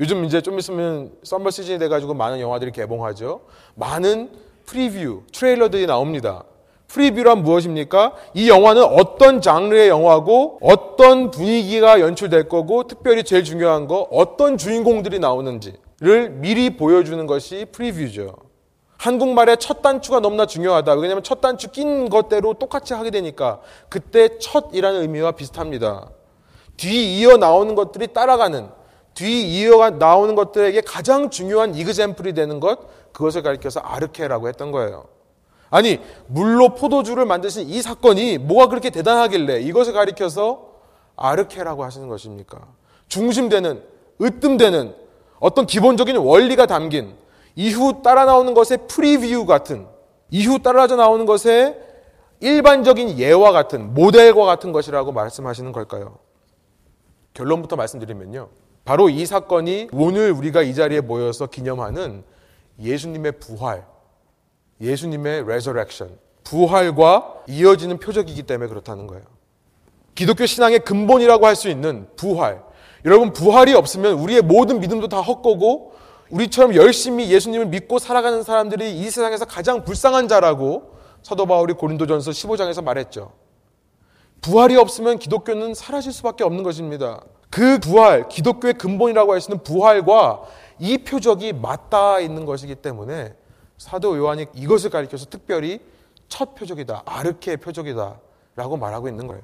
요즘 0.00 0.24
이제 0.24 0.40
좀 0.40 0.58
있으면 0.58 1.12
summer 1.22 1.50
season이 1.50 1.78
돼가지고 1.78 2.14
많은 2.14 2.40
영화들이 2.40 2.72
개봉하죠. 2.72 3.42
많은 3.74 4.30
preview, 4.66 5.22
trailer들이 5.32 5.86
나옵니다. 5.86 6.44
preview란 6.92 7.42
무엇입니까? 7.42 8.12
이 8.34 8.50
영화는 8.50 8.82
어떤 8.84 9.40
장르의 9.40 9.88
영화고 9.88 10.58
어떤 10.60 11.30
분위기가 11.30 12.00
연출될 12.00 12.50
거고 12.50 12.86
특별히 12.86 13.24
제일 13.24 13.44
중요한 13.44 13.86
거 13.86 14.06
어떤 14.10 14.58
주인공들이 14.58 15.18
나오는지를 15.18 16.30
미리 16.34 16.76
보여주는 16.76 17.26
것이 17.26 17.64
preview죠. 17.72 18.36
한국말의 18.98 19.56
첫 19.56 19.80
단추가 19.80 20.20
너무나 20.20 20.44
중요하다. 20.44 20.92
왜냐하면 20.94 21.22
첫 21.22 21.40
단추 21.40 21.72
낀 21.72 22.10
것대로 22.10 22.52
똑같이 22.54 22.92
하게 22.92 23.10
되니까 23.10 23.60
그때 23.88 24.38
첫이라는 24.38 25.00
의미와 25.00 25.32
비슷합니다. 25.32 26.10
뒤 26.76 27.18
이어 27.20 27.38
나오는 27.38 27.74
것들이 27.74 28.08
따라가는 28.08 28.68
뒤 29.14 29.42
이어가 29.42 29.90
나오는 29.90 30.34
것들에게 30.34 30.82
가장 30.82 31.30
중요한 31.30 31.74
이그젠플이 31.74 32.34
되는 32.34 32.60
것 32.60 33.12
그것을 33.14 33.42
가리켜서 33.42 33.80
아르케라고 33.80 34.48
했던 34.48 34.72
거예요. 34.72 35.06
아니, 35.72 35.98
물로 36.26 36.74
포도주를 36.74 37.24
만드신 37.24 37.66
이 37.66 37.80
사건이 37.80 38.36
뭐가 38.36 38.68
그렇게 38.68 38.90
대단하길래 38.90 39.62
이것을 39.62 39.94
가리켜서 39.94 40.68
아르케라고 41.16 41.82
하시는 41.82 42.08
것입니까? 42.08 42.60
중심되는, 43.08 43.82
으뜸되는 44.20 44.94
어떤 45.40 45.66
기본적인 45.66 46.14
원리가 46.18 46.66
담긴 46.66 47.14
이후 47.56 48.02
따라 48.02 48.26
나오는 48.26 48.52
것의 48.52 48.86
프리뷰 48.86 49.46
같은, 49.46 49.86
이후 50.30 50.58
따라져 50.58 50.96
나오는 50.96 51.24
것의 51.24 51.78
일반적인 52.40 53.18
예와 53.18 53.52
같은, 53.52 53.94
모델과 53.94 54.44
같은 54.44 54.72
것이라고 54.72 55.12
말씀하시는 55.12 55.72
걸까요? 55.72 56.18
결론부터 57.32 57.76
말씀드리면요. 57.76 58.50
바로 58.84 59.08
이 59.08 59.24
사건이 59.24 59.88
오늘 59.92 60.32
우리가 60.32 60.60
이 60.60 60.74
자리에 60.74 61.00
모여서 61.00 61.46
기념하는 61.46 62.24
예수님의 62.78 63.32
부활, 63.40 63.86
예수님의 64.82 65.42
resurrection, 65.42 66.18
부활과 66.44 67.34
이어지는 67.48 67.98
표적이기 67.98 68.42
때문에 68.42 68.68
그렇다는 68.68 69.06
거예요. 69.06 69.24
기독교 70.14 70.44
신앙의 70.44 70.80
근본이라고 70.80 71.46
할 71.46 71.56
수 71.56 71.68
있는 71.70 72.06
부활. 72.16 72.62
여러분, 73.04 73.32
부활이 73.32 73.72
없으면 73.74 74.14
우리의 74.14 74.42
모든 74.42 74.80
믿음도 74.80 75.08
다 75.08 75.20
헛거고 75.20 75.92
우리처럼 76.30 76.74
열심히 76.74 77.30
예수님을 77.30 77.66
믿고 77.66 77.98
살아가는 77.98 78.42
사람들이 78.42 78.98
이 78.98 79.10
세상에서 79.10 79.44
가장 79.44 79.84
불쌍한 79.84 80.28
자라고 80.28 80.92
사도 81.22 81.46
바울이 81.46 81.74
고린도전서 81.74 82.30
15장에서 82.32 82.82
말했죠. 82.82 83.32
부활이 84.40 84.76
없으면 84.76 85.18
기독교는 85.18 85.74
사라질 85.74 86.12
수밖에 86.12 86.42
없는 86.42 86.62
것입니다. 86.64 87.22
그 87.50 87.78
부활, 87.78 88.28
기독교의 88.28 88.74
근본이라고 88.74 89.32
할 89.32 89.40
수 89.40 89.50
있는 89.50 89.62
부활과 89.62 90.42
이 90.78 90.98
표적이 90.98 91.52
맞닿아 91.52 92.18
있는 92.18 92.44
것이기 92.44 92.74
때문에 92.76 93.34
사도 93.82 94.16
요한이 94.16 94.46
이것을 94.54 94.90
가리켜서 94.90 95.26
특별히 95.26 95.80
첫 96.28 96.54
표적이다. 96.54 97.02
아르케의 97.04 97.56
표적이다. 97.56 98.20
라고 98.54 98.76
말하고 98.76 99.08
있는 99.08 99.26
거예요. 99.26 99.42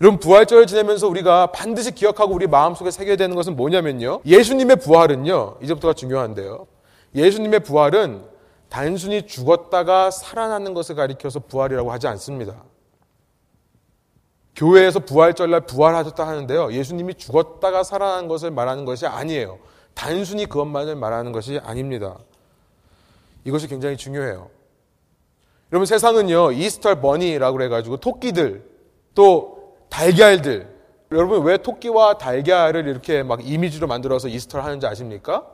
여러분, 0.00 0.18
부활절을 0.18 0.66
지내면서 0.66 1.08
우리가 1.08 1.48
반드시 1.48 1.92
기억하고 1.92 2.34
우리 2.34 2.46
마음속에 2.46 2.90
새겨야 2.90 3.16
되는 3.16 3.36
것은 3.36 3.54
뭐냐면요. 3.54 4.22
예수님의 4.24 4.76
부활은요, 4.76 5.58
이제부터가 5.62 5.92
중요한데요. 5.92 6.66
예수님의 7.14 7.60
부활은 7.60 8.24
단순히 8.70 9.26
죽었다가 9.26 10.10
살아나는 10.10 10.72
것을 10.72 10.94
가리켜서 10.94 11.40
부활이라고 11.40 11.92
하지 11.92 12.08
않습니다. 12.08 12.64
교회에서 14.56 15.00
부활절날 15.00 15.66
부활하셨다 15.66 16.26
하는데요. 16.26 16.72
예수님이 16.72 17.14
죽었다가 17.14 17.82
살아난 17.82 18.26
것을 18.26 18.50
말하는 18.50 18.84
것이 18.84 19.06
아니에요. 19.06 19.58
단순히 19.92 20.46
그것만을 20.46 20.96
말하는 20.96 21.30
것이 21.32 21.60
아닙니다. 21.62 22.16
이것이 23.44 23.68
굉장히 23.68 23.96
중요해요. 23.96 24.50
여러분 25.72 25.86
세상은요 25.86 26.52
이스터 26.52 27.00
버니라고 27.00 27.62
해가지고 27.62 27.98
토끼들 27.98 28.64
또 29.14 29.76
달걀들 29.88 30.74
여러분 31.12 31.42
왜 31.44 31.56
토끼와 31.58 32.18
달걀을 32.18 32.88
이렇게 32.88 33.22
막 33.22 33.46
이미지로 33.46 33.86
만들어서 33.86 34.28
이스터를 34.28 34.64
하는지 34.64 34.86
아십니까? 34.86 35.46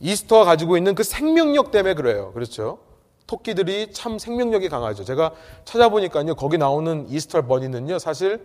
이스터가 0.00 0.44
가지고 0.44 0.76
있는 0.76 0.94
그 0.94 1.02
생명력 1.02 1.70
때문에 1.70 1.94
그래요. 1.94 2.32
그렇죠? 2.32 2.78
토끼들이 3.26 3.92
참 3.92 4.18
생명력이 4.18 4.68
강하죠. 4.68 5.04
제가 5.04 5.32
찾아보니까요, 5.64 6.34
거기 6.34 6.56
나오는 6.56 7.06
이스터 7.08 7.46
버니는요, 7.46 7.98
사실 7.98 8.40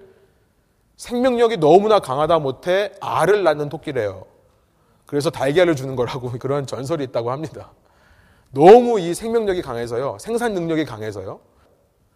생명력이 0.98 1.58
너무나 1.58 2.00
강하다 2.00 2.40
못해 2.40 2.92
알을 3.00 3.44
낳는 3.44 3.70
토끼래요. 3.70 4.26
그래서 5.06 5.30
달걀을 5.30 5.76
주는 5.76 5.96
거라고 5.96 6.32
그런 6.40 6.66
전설이 6.66 7.04
있다고 7.06 7.32
합니다. 7.32 7.72
너무 8.54 9.00
이 9.00 9.14
생명력이 9.14 9.62
강해서요, 9.64 10.18
생산 10.20 10.54
능력이 10.54 10.86
강해서요. 10.86 11.40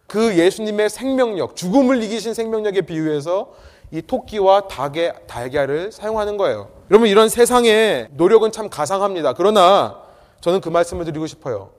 그 0.06 0.38
예수님의 0.38 0.88
생명력, 0.88 1.56
죽음을 1.56 2.02
이기신 2.02 2.32
생명력에 2.32 2.82
비유해서 2.82 3.52
이 3.90 4.00
토끼와 4.02 4.68
닭의 4.68 5.14
달걀을 5.26 5.92
사용하는 5.92 6.36
거예요. 6.36 6.70
여러분 6.90 7.08
이런 7.08 7.28
세상의 7.28 8.08
노력은 8.12 8.52
참 8.52 8.68
가상합니다. 8.70 9.32
그러나 9.34 10.00
저는 10.40 10.60
그 10.60 10.68
말씀을 10.68 11.04
드리고 11.04 11.26
싶어요. 11.26 11.70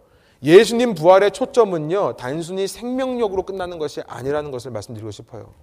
예수님 0.43 0.93
부활의 0.93 1.31
초점은요, 1.31 2.17
단순히 2.17 2.67
생명력으로 2.67 3.43
끝나는 3.43 3.79
것이 3.79 4.01
아니라는 4.07 4.51
것을 4.51 4.71
말씀드리고 4.71 5.11
싶어요. 5.11 5.53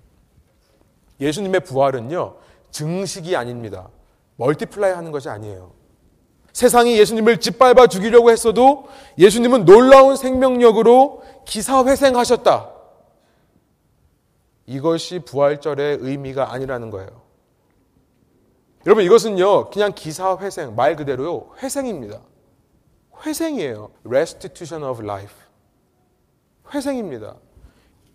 예수님의 1.20 1.60
부활은요, 1.60 2.36
증식이 2.70 3.36
아닙니다. 3.36 3.88
multiply 4.36 4.92
하는 4.92 5.12
것이 5.12 5.28
아니에요. 5.28 5.75
세상이 6.56 6.98
예수님을 6.98 7.38
짓밟아 7.38 7.86
죽이려고 7.86 8.30
했어도 8.30 8.88
예수님은 9.18 9.66
놀라운 9.66 10.16
생명력으로 10.16 11.22
기사회생하셨다. 11.44 12.70
이것이 14.64 15.18
부활절의 15.18 15.98
의미가 16.00 16.54
아니라는 16.54 16.90
거예요. 16.90 17.10
여러분 18.86 19.04
이것은요 19.04 19.68
그냥 19.68 19.92
기사회생 19.94 20.74
말 20.74 20.96
그대로요 20.96 21.50
회생입니다. 21.62 22.20
회생이에요. 23.26 23.90
restitution 24.06 24.82
of 24.90 25.02
life. 25.02 25.36
회생입니다. 26.72 27.34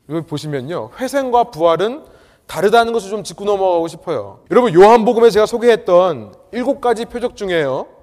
여기 0.09 0.25
보시면요. 0.25 0.89
회생과 0.97 1.51
부활은 1.51 2.05
다르다는 2.47 2.91
것을 2.91 3.11
좀 3.11 3.23
짚고 3.23 3.45
넘어가고 3.45 3.87
싶어요. 3.87 4.39
여러분, 4.49 4.73
요한복음에 4.73 5.29
제가 5.29 5.45
소개했던 5.45 6.33
일곱 6.51 6.81
가지 6.81 7.05
표적 7.05 7.37
중에요. 7.37 8.00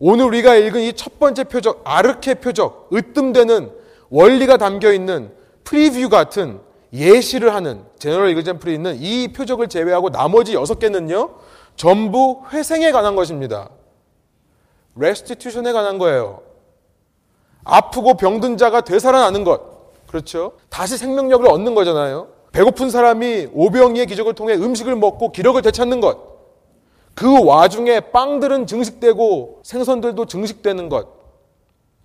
오늘 0.00 0.24
우리가 0.24 0.54
읽은 0.56 0.80
이 0.80 0.92
첫 0.94 1.18
번째 1.18 1.44
표적, 1.44 1.82
아르케 1.84 2.34
표적, 2.34 2.88
으뜸되는 2.92 3.70
원리가 4.08 4.56
담겨 4.56 4.92
있는 4.92 5.30
프리뷰 5.62 6.08
같은 6.08 6.58
예시를 6.92 7.54
하는 7.54 7.84
제너럴 7.98 8.30
이그젠플이 8.30 8.74
있는 8.74 8.96
이 8.98 9.28
표적을 9.28 9.68
제외하고 9.68 10.10
나머지 10.10 10.54
여섯 10.54 10.78
개는요, 10.78 11.30
전부 11.76 12.42
회생에 12.50 12.90
관한 12.92 13.14
것입니다. 13.14 13.68
레스티튜션에 14.96 15.72
관한 15.72 15.98
거예요. 15.98 16.40
아프고 17.62 18.14
병든 18.14 18.56
자가 18.56 18.80
되살아나는 18.80 19.44
것. 19.44 19.60
그렇죠? 20.06 20.52
다시 20.70 20.96
생명력을 20.96 21.46
얻는 21.46 21.74
거잖아요. 21.74 22.28
배고픈 22.52 22.90
사람이 22.90 23.48
오병이의 23.52 24.06
기적을 24.06 24.32
통해 24.32 24.54
음식을 24.54 24.96
먹고 24.96 25.30
기력을 25.30 25.60
되찾는 25.62 26.00
것. 26.00 26.39
그 27.20 27.44
와중에 27.44 28.00
빵들은 28.00 28.66
증식되고 28.66 29.60
생선들도 29.62 30.24
증식되는 30.24 30.88
것. 30.88 31.06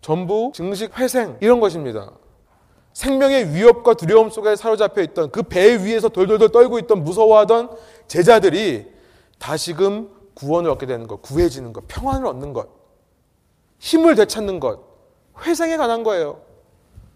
전부 0.02 0.52
증식 0.54 1.00
회생 1.00 1.38
이런 1.40 1.62
것입니다. 1.62 2.12
생명의 2.92 3.54
위협과 3.54 3.94
두려움 3.94 4.30
속에 4.30 4.58
사로잡혀 4.58 5.02
있던 5.04 5.32
그 5.32 5.42
배 5.44 5.82
위에서 5.82 6.10
돌돌돌 6.10 6.50
떨고 6.50 6.80
있던 6.80 7.06
무서워하던 7.06 7.70
제자들이 8.10 8.92
다시금 9.40 10.10
구원을 10.34 10.70
얻게 10.70 10.86
되는 10.86 11.08
것, 11.08 11.22
구해지는 11.22 11.72
것, 11.72 11.86
평안을 11.88 12.28
얻는 12.28 12.52
것, 12.52 12.68
힘을 13.80 14.16
되찾는 14.16 14.60
것, 14.60 14.82
회생에 15.46 15.78
관한 15.78 16.04
거예요. 16.04 16.42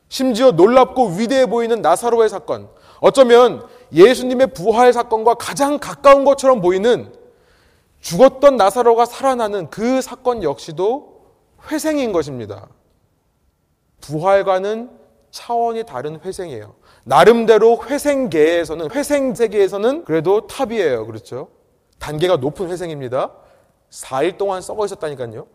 심지어 0.08 0.52
놀랍고 0.52 1.16
위대해 1.18 1.48
보이는 1.48 1.82
나사로의 1.82 2.30
사건, 2.30 2.70
어쩌면 3.02 3.68
예수님의 3.92 4.54
부활 4.54 4.94
사건과 4.94 5.34
가장 5.34 5.80
가까운 5.80 6.24
것처럼 6.24 6.62
보이는 6.62 7.19
죽었던 8.02 8.56
나사로가 8.58 9.06
살아나는 9.06 9.70
그 9.70 10.02
사건 10.02 10.44
역시도 10.44 11.20
회생인 11.72 12.12
것입니다. 12.12 12.68
부활과는 14.02 14.90
차원이 15.32 15.84
다른 15.84 16.20
회생이에요. 16.22 16.76
나름대로 17.04 17.80
회생계에서는, 17.86 18.92
회생 18.92 19.36
세계에서는 19.36 20.06
그래도 20.06 20.48
top이에요. 20.48 21.06
그렇죠? 21.06 21.50
단계가 22.00 22.38
높은 22.38 22.70
회생입니다. 22.70 23.32
4일 23.92 24.38
동안 24.38 24.62
썩어 24.62 24.86
있었다니까요. 24.86 25.48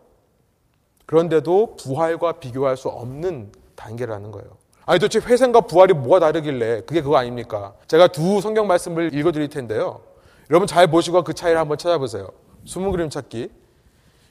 그런데도 1.05 1.75
부활과 1.77 2.33
비교할 2.33 2.77
수 2.77 2.87
없는 2.89 3.51
단계라는 3.75 4.31
거예요. 4.31 4.49
아니 4.85 4.99
도대체 4.99 5.25
회생과 5.25 5.61
부활이 5.61 5.93
뭐가 5.93 6.19
다르길래 6.19 6.81
그게 6.81 7.01
그거 7.01 7.17
아닙니까? 7.17 7.73
제가 7.87 8.07
두 8.07 8.39
성경 8.41 8.67
말씀을 8.67 9.13
읽어 9.15 9.31
드릴 9.31 9.49
텐데요. 9.49 10.01
여러분 10.49 10.67
잘 10.67 10.87
보시고 10.87 11.23
그 11.23 11.33
차이를 11.33 11.59
한번 11.59 11.77
찾아보세요. 11.77 12.29
숨은 12.65 12.91
그림 12.91 13.09
찾기. 13.09 13.49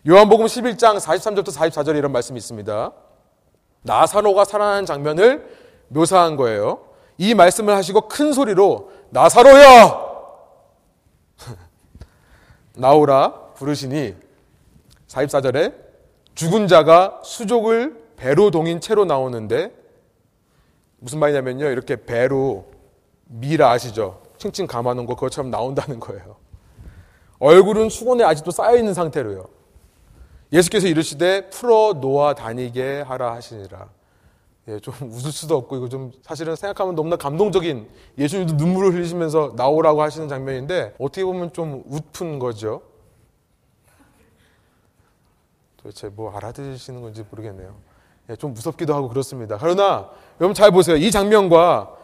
요한복음 0.08 0.46
11장 0.46 0.98
43절부터 0.98 1.48
44절에 1.48 1.96
이런 1.96 2.12
말씀이 2.12 2.36
있습니다. 2.36 2.92
나사로가 3.82 4.44
살아나는 4.44 4.86
장면을 4.86 5.48
묘사한 5.88 6.36
거예요. 6.36 6.86
이 7.18 7.34
말씀을 7.34 7.74
하시고 7.74 8.08
큰 8.08 8.32
소리로 8.32 8.90
나사로야! 9.10 10.04
나오라 12.76 13.52
부르시니 13.54 14.14
44절에 15.08 15.74
죽은 16.34 16.66
자가 16.66 17.20
수족을 17.22 18.02
배로 18.16 18.50
동인 18.50 18.80
채로 18.80 19.04
나오는데 19.04 19.72
무슨 20.98 21.18
말이냐면요. 21.18 21.66
이렇게 21.66 21.96
배로 21.96 22.66
미라 23.26 23.70
아시죠? 23.70 24.23
칭칭 24.44 24.66
감아놓은 24.66 25.06
거 25.06 25.14
그것처럼 25.14 25.50
나온다는 25.50 25.98
거예요. 25.98 26.36
얼굴은 27.38 27.88
수건에 27.88 28.24
아직도 28.24 28.50
쌓여있는 28.50 28.92
상태로요. 28.92 29.46
예수께서 30.52 30.86
이르시되 30.86 31.48
풀어 31.48 31.94
놓아 31.94 32.34
다니게 32.34 33.00
하라 33.00 33.32
하시니라. 33.34 33.88
예, 34.68 34.80
좀 34.80 34.92
웃을 35.10 35.32
수도 35.32 35.56
없고 35.56 35.76
이거 35.76 35.88
좀 35.88 36.12
사실은 36.20 36.56
생각하면 36.56 36.94
너무나 36.94 37.16
감동적인 37.16 37.88
예수님도 38.18 38.54
눈물을 38.56 38.92
흘리시면서 38.92 39.54
나오라고 39.56 40.02
하시는 40.02 40.28
장면인데 40.28 40.94
어떻게 40.98 41.24
보면 41.24 41.54
좀 41.54 41.82
웃픈 41.86 42.38
거죠. 42.38 42.82
도대체 45.78 46.10
뭐 46.10 46.36
알아들으시는 46.36 47.00
건지 47.00 47.24
모르겠네요. 47.30 47.74
예, 48.28 48.36
좀 48.36 48.52
무섭기도 48.52 48.94
하고 48.94 49.08
그렇습니다. 49.08 49.56
그러나 49.58 50.10
여러분 50.38 50.54
잘 50.54 50.70
보세요. 50.70 50.96
이 50.96 51.10
장면과 51.10 52.03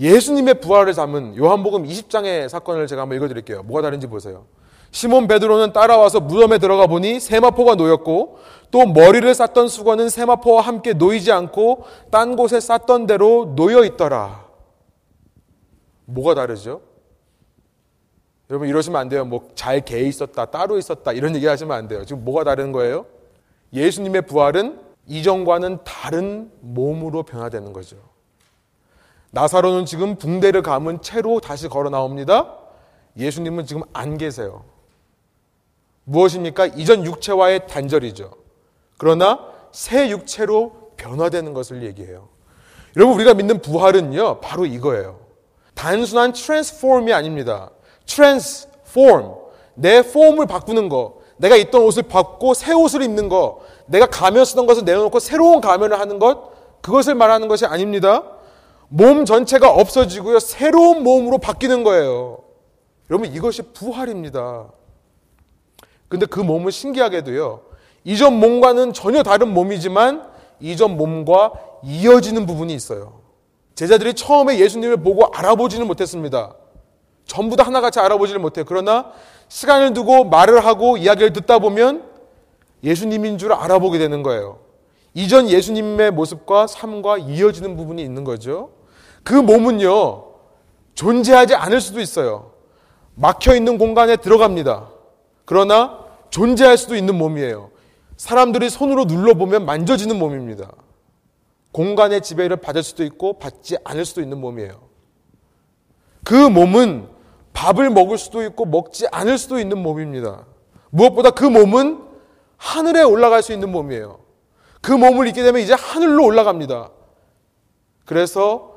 예수님의 0.00 0.60
부활을 0.60 0.94
담은 0.94 1.36
요한복음 1.36 1.84
20장의 1.84 2.48
사건을 2.48 2.86
제가 2.86 3.02
한번 3.02 3.16
읽어드릴게요. 3.18 3.62
뭐가 3.64 3.82
다른지 3.82 4.06
보세요. 4.06 4.46
시몬 4.92 5.28
베드로는 5.28 5.72
따라와서 5.72 6.20
무덤에 6.20 6.58
들어가 6.58 6.86
보니 6.86 7.20
세마포가 7.20 7.74
놓였고 7.76 8.38
또 8.70 8.86
머리를 8.86 9.32
쌌던 9.34 9.68
수건은 9.68 10.08
세마포와 10.08 10.62
함께 10.62 10.94
놓이지 10.94 11.30
않고 11.30 11.84
딴 12.10 12.34
곳에 12.34 12.58
쌌던 12.60 13.06
대로 13.06 13.52
놓여 13.54 13.84
있더라. 13.84 14.46
뭐가 16.06 16.34
다르죠? 16.34 16.80
여러분 18.48 18.66
이러시면 18.68 19.00
안 19.00 19.08
돼요. 19.08 19.24
뭐 19.24 19.44
잘 19.54 19.80
개 19.82 20.00
있었다, 20.00 20.46
따로 20.46 20.76
있었다 20.78 21.12
이런 21.12 21.36
얘기 21.36 21.46
하시면 21.46 21.76
안 21.76 21.86
돼요. 21.86 22.04
지금 22.04 22.24
뭐가 22.24 22.42
다른 22.42 22.72
거예요? 22.72 23.06
예수님의 23.72 24.22
부활은 24.22 24.80
이전과는 25.06 25.78
다른 25.84 26.50
몸으로 26.60 27.22
변화되는 27.22 27.72
거죠. 27.72 27.96
나사로는 29.30 29.86
지금 29.86 30.16
붕대를 30.16 30.62
감은 30.62 31.02
채로 31.02 31.40
다시 31.40 31.68
걸어 31.68 31.90
나옵니다. 31.90 32.56
예수님은 33.16 33.66
지금 33.66 33.82
안 33.92 34.18
계세요. 34.18 34.64
무엇입니까? 36.04 36.66
이전 36.66 37.04
육체와의 37.04 37.66
단절이죠. 37.68 38.32
그러나 38.98 39.40
새 39.72 40.10
육체로 40.10 40.92
변화되는 40.96 41.54
것을 41.54 41.84
얘기해요. 41.84 42.28
여러분 42.96 43.14
우리가 43.14 43.34
믿는 43.34 43.62
부활은요 43.62 44.40
바로 44.40 44.66
이거예요. 44.66 45.20
단순한 45.74 46.32
트랜스폼이 46.32 47.12
아닙니다. 47.12 47.70
트랜스폼 48.06 49.36
내 49.74 50.02
폼을 50.02 50.46
바꾸는 50.46 50.88
거. 50.88 51.20
내가 51.36 51.56
입던 51.56 51.82
옷을 51.82 52.02
벗고 52.02 52.52
새 52.52 52.74
옷을 52.74 53.02
입는 53.02 53.28
거. 53.28 53.60
내가 53.86 54.06
가면 54.06 54.44
쓰던 54.44 54.66
것을 54.66 54.84
내려놓고 54.84 55.20
새로운 55.20 55.60
가면을 55.60 55.98
하는 55.98 56.18
것. 56.18 56.50
그것을 56.82 57.14
말하는 57.14 57.48
것이 57.48 57.64
아닙니다. 57.64 58.24
몸 58.92 59.24
전체가 59.24 59.70
없어지고요. 59.70 60.40
새로운 60.40 61.04
몸으로 61.04 61.38
바뀌는 61.38 61.84
거예요. 61.84 62.38
여러분 63.08 63.32
이것이 63.32 63.62
부활입니다. 63.72 64.68
근데 66.08 66.26
그 66.26 66.40
몸은 66.40 66.72
신기하게도요. 66.72 67.62
이전 68.02 68.40
몸과는 68.40 68.92
전혀 68.92 69.22
다른 69.22 69.54
몸이지만 69.54 70.28
이전 70.58 70.96
몸과 70.96 71.52
이어지는 71.84 72.46
부분이 72.46 72.74
있어요. 72.74 73.20
제자들이 73.76 74.14
처음에 74.14 74.58
예수님을 74.58 74.96
보고 74.96 75.26
알아보지는 75.32 75.86
못했습니다. 75.86 76.54
전부 77.26 77.54
다 77.54 77.62
하나같이 77.62 78.00
알아보지를 78.00 78.40
못해요. 78.40 78.64
그러나 78.66 79.12
시간을 79.48 79.92
두고 79.94 80.24
말을 80.24 80.64
하고 80.66 80.96
이야기를 80.96 81.32
듣다 81.32 81.60
보면 81.60 82.10
예수님인 82.82 83.38
줄 83.38 83.52
알아보게 83.52 83.98
되는 83.98 84.24
거예요. 84.24 84.58
이전 85.14 85.48
예수님의 85.48 86.10
모습과 86.10 86.66
삶과 86.66 87.18
이어지는 87.18 87.76
부분이 87.76 88.02
있는 88.02 88.24
거죠. 88.24 88.79
그 89.22 89.34
몸은요, 89.34 90.24
존재하지 90.94 91.54
않을 91.54 91.80
수도 91.80 92.00
있어요. 92.00 92.52
막혀 93.14 93.54
있는 93.54 93.78
공간에 93.78 94.16
들어갑니다. 94.16 94.88
그러나 95.44 96.04
존재할 96.30 96.78
수도 96.78 96.94
있는 96.94 97.16
몸이에요. 97.16 97.70
사람들이 98.16 98.70
손으로 98.70 99.04
눌러보면 99.04 99.64
만져지는 99.64 100.18
몸입니다. 100.18 100.70
공간의 101.72 102.20
지배를 102.22 102.56
받을 102.56 102.82
수도 102.82 103.04
있고 103.04 103.38
받지 103.38 103.76
않을 103.84 104.04
수도 104.04 104.20
있는 104.20 104.40
몸이에요. 104.40 104.80
그 106.24 106.34
몸은 106.34 107.08
밥을 107.52 107.90
먹을 107.90 108.18
수도 108.18 108.42
있고 108.42 108.64
먹지 108.64 109.06
않을 109.10 109.38
수도 109.38 109.58
있는 109.58 109.78
몸입니다. 109.78 110.44
무엇보다 110.90 111.30
그 111.30 111.44
몸은 111.44 112.02
하늘에 112.56 113.02
올라갈 113.02 113.42
수 113.42 113.52
있는 113.52 113.70
몸이에요. 113.72 114.18
그 114.80 114.92
몸을 114.92 115.26
잊게 115.28 115.42
되면 115.42 115.60
이제 115.60 115.74
하늘로 115.74 116.24
올라갑니다. 116.24 116.90
그래서 118.04 118.69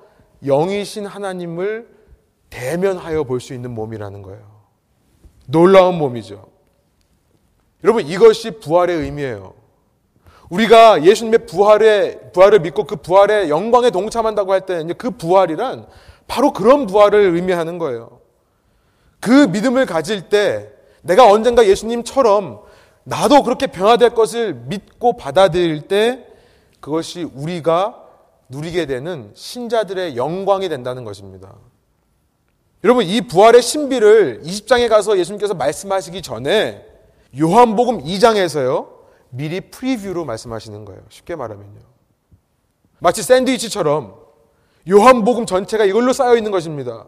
영이신 0.45 1.05
하나님을 1.05 1.87
대면하여 2.49 3.23
볼 3.23 3.39
수 3.39 3.53
있는 3.53 3.71
몸이라는 3.71 4.21
거예요. 4.21 4.41
놀라운 5.47 5.95
몸이죠. 5.95 6.45
여러분 7.83 8.05
이것이 8.07 8.59
부활의 8.59 8.97
의미예요. 8.97 9.53
우리가 10.49 11.03
예수님의 11.03 11.45
부활의 11.47 12.31
부활을 12.31 12.59
믿고 12.59 12.85
그 12.85 12.95
부활의 12.97 13.49
영광에 13.49 13.89
동참한다고 13.89 14.53
할 14.53 14.65
때는 14.65 14.95
그 14.97 15.11
부활이란 15.11 15.87
바로 16.27 16.53
그런 16.53 16.85
부활을 16.85 17.33
의미하는 17.35 17.77
거예요. 17.77 18.19
그 19.19 19.47
믿음을 19.47 19.85
가질 19.85 20.29
때 20.29 20.69
내가 21.01 21.29
언젠가 21.29 21.65
예수님처럼 21.65 22.61
나도 23.03 23.43
그렇게 23.43 23.67
변화될 23.67 24.11
것을 24.11 24.53
믿고 24.53 25.17
받아들일 25.17 25.81
때 25.87 26.25
그것이 26.79 27.23
우리가 27.23 28.02
누리게 28.53 28.85
되는 28.85 29.31
신자들의 29.33 30.15
영광이 30.15 30.69
된다는 30.69 31.03
것입니다. 31.03 31.55
여러분, 32.83 33.05
이 33.05 33.21
부활의 33.21 33.61
신비를 33.61 34.41
20장에 34.43 34.89
가서 34.89 35.17
예수님께서 35.17 35.55
말씀하시기 35.55 36.21
전에 36.21 36.85
요한복음 37.39 38.03
2장에서요, 38.03 38.89
미리 39.29 39.61
프리뷰로 39.61 40.25
말씀하시는 40.25 40.85
거예요. 40.85 41.01
쉽게 41.09 41.35
말하면요. 41.35 41.79
마치 42.99 43.23
샌드위치처럼 43.23 44.15
요한복음 44.89 45.45
전체가 45.45 45.85
이걸로 45.85 46.13
쌓여 46.13 46.37
있는 46.37 46.51
것입니다. 46.51 47.07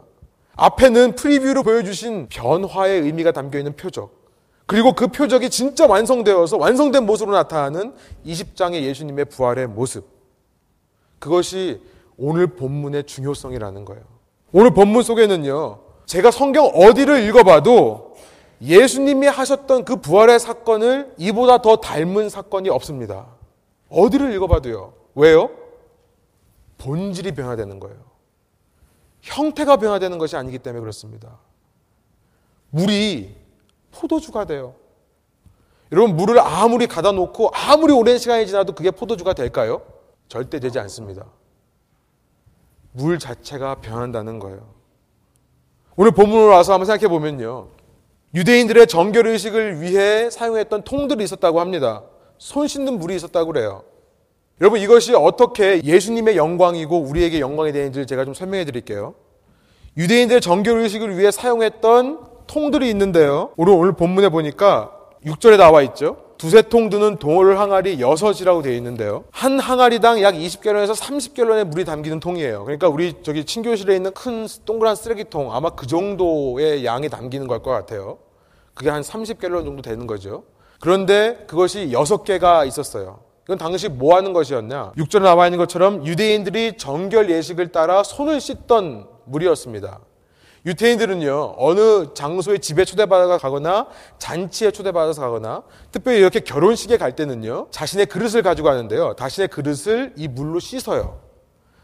앞에는 0.55 1.15
프리뷰로 1.15 1.63
보여주신 1.63 2.27
변화의 2.29 3.01
의미가 3.01 3.33
담겨 3.33 3.59
있는 3.59 3.75
표적. 3.75 4.25
그리고 4.65 4.93
그 4.93 5.07
표적이 5.07 5.51
진짜 5.51 5.85
완성되어서 5.85 6.57
완성된 6.57 7.05
모습으로 7.05 7.35
나타나는 7.37 7.93
20장의 8.25 8.81
예수님의 8.81 9.25
부활의 9.25 9.67
모습. 9.67 10.14
그것이 11.19 11.81
오늘 12.17 12.47
본문의 12.47 13.05
중요성이라는 13.05 13.85
거예요. 13.85 14.03
오늘 14.51 14.73
본문 14.73 15.03
속에는요, 15.03 15.79
제가 16.05 16.31
성경 16.31 16.65
어디를 16.65 17.27
읽어봐도 17.27 18.15
예수님이 18.61 19.27
하셨던 19.27 19.85
그 19.85 19.97
부활의 19.97 20.39
사건을 20.39 21.13
이보다 21.17 21.61
더 21.61 21.77
닮은 21.77 22.29
사건이 22.29 22.69
없습니다. 22.69 23.27
어디를 23.89 24.33
읽어봐도요. 24.33 24.93
왜요? 25.15 25.49
본질이 26.77 27.33
변화되는 27.33 27.79
거예요. 27.79 27.97
형태가 29.21 29.77
변화되는 29.77 30.17
것이 30.17 30.35
아니기 30.35 30.59
때문에 30.59 30.81
그렇습니다. 30.81 31.39
물이 32.69 33.35
포도주가 33.91 34.45
돼요. 34.45 34.75
여러분, 35.91 36.15
물을 36.15 36.39
아무리 36.39 36.87
가다 36.87 37.11
놓고 37.11 37.51
아무리 37.53 37.93
오랜 37.93 38.17
시간이 38.17 38.47
지나도 38.47 38.73
그게 38.73 38.91
포도주가 38.91 39.33
될까요? 39.33 39.81
절대 40.27 40.59
되지 40.59 40.79
않습니다. 40.79 41.25
물 42.91 43.19
자체가 43.19 43.75
변한다는 43.75 44.39
거예요. 44.39 44.73
오늘 45.95 46.11
본문으로 46.11 46.47
와서 46.47 46.73
한번 46.73 46.85
생각해 46.85 47.07
보면요. 47.07 47.69
유대인들의 48.33 48.87
정결 48.87 49.27
의식을 49.27 49.81
위해 49.81 50.29
사용했던 50.29 50.83
통들이 50.83 51.23
있었다고 51.23 51.59
합니다. 51.59 52.03
손 52.37 52.67
씻는 52.67 52.99
물이 52.99 53.15
있었다고 53.15 53.51
그래요. 53.53 53.83
여러분 54.61 54.79
이것이 54.79 55.13
어떻게 55.13 55.83
예수님의 55.83 56.37
영광이고 56.37 56.97
우리에게 56.97 57.39
영광이 57.39 57.71
되는지를 57.71 58.07
제가 58.07 58.25
좀 58.25 58.33
설명해 58.33 58.65
드릴게요. 58.65 59.15
유대인들의 59.97 60.41
정결 60.41 60.79
의식을 60.79 61.17
위해 61.17 61.31
사용했던 61.31 62.27
통들이 62.47 62.89
있는데요. 62.89 63.51
오늘 63.57 63.93
본문에 63.93 64.29
보니까 64.29 64.91
6절에 65.25 65.57
나와 65.57 65.81
있죠. 65.83 66.24
두세 66.37 66.63
통 66.63 66.89
드는 66.89 67.17
동을 67.17 67.59
항아리 67.59 67.99
여섯이라고 68.01 68.61
되어 68.61 68.73
있는데요. 68.73 69.23
한 69.31 69.59
항아리당 69.59 70.21
약 70.21 70.35
20갤런에서 70.35 70.93
30갤런의 70.93 71.65
물이 71.65 71.85
담기는 71.85 72.19
통이에요. 72.19 72.63
그러니까 72.65 72.87
우리 72.89 73.13
저기 73.23 73.45
친교실에 73.45 73.95
있는 73.95 74.11
큰 74.13 74.47
동그란 74.65 74.95
쓰레기통 74.95 75.53
아마 75.53 75.69
그 75.71 75.87
정도의 75.87 76.85
양이 76.85 77.09
담기는 77.09 77.47
걸 77.47 77.61
것 77.61 77.71
같아요. 77.71 78.17
그게 78.73 78.89
한 78.89 79.01
30갤런 79.01 79.63
정도 79.63 79.81
되는 79.81 80.05
거죠. 80.05 80.43
그런데 80.81 81.45
그것이 81.47 81.87
6개가 81.93 82.67
있었어요. 82.67 83.19
이건 83.45 83.57
당시 83.57 83.87
뭐 83.87 84.15
하는 84.17 84.33
것이었냐? 84.33 84.91
6절에 84.97 85.21
나와 85.21 85.47
있는 85.47 85.57
것처럼 85.57 86.05
유대인들이 86.05 86.77
정결 86.77 87.29
예식을 87.31 87.71
따라 87.71 88.03
손을 88.03 88.41
씻던 88.41 89.07
물이었습니다. 89.25 89.99
유태인들은요, 90.65 91.55
어느 91.57 92.13
장소에 92.15 92.57
집에 92.57 92.85
초대받아 92.85 93.37
가거나 93.37 93.87
잔치에 94.17 94.71
초대받아서 94.71 95.21
가거나 95.21 95.63
특별히 95.91 96.17
이렇게 96.17 96.39
결혼식에 96.39 96.97
갈 96.97 97.15
때는요, 97.15 97.67
자신의 97.69 98.07
그릇을 98.07 98.41
가지고 98.41 98.69
가는데요, 98.69 99.15
자신의 99.17 99.49
그릇을 99.49 100.13
이 100.15 100.27
물로 100.27 100.59
씻어요. 100.59 101.19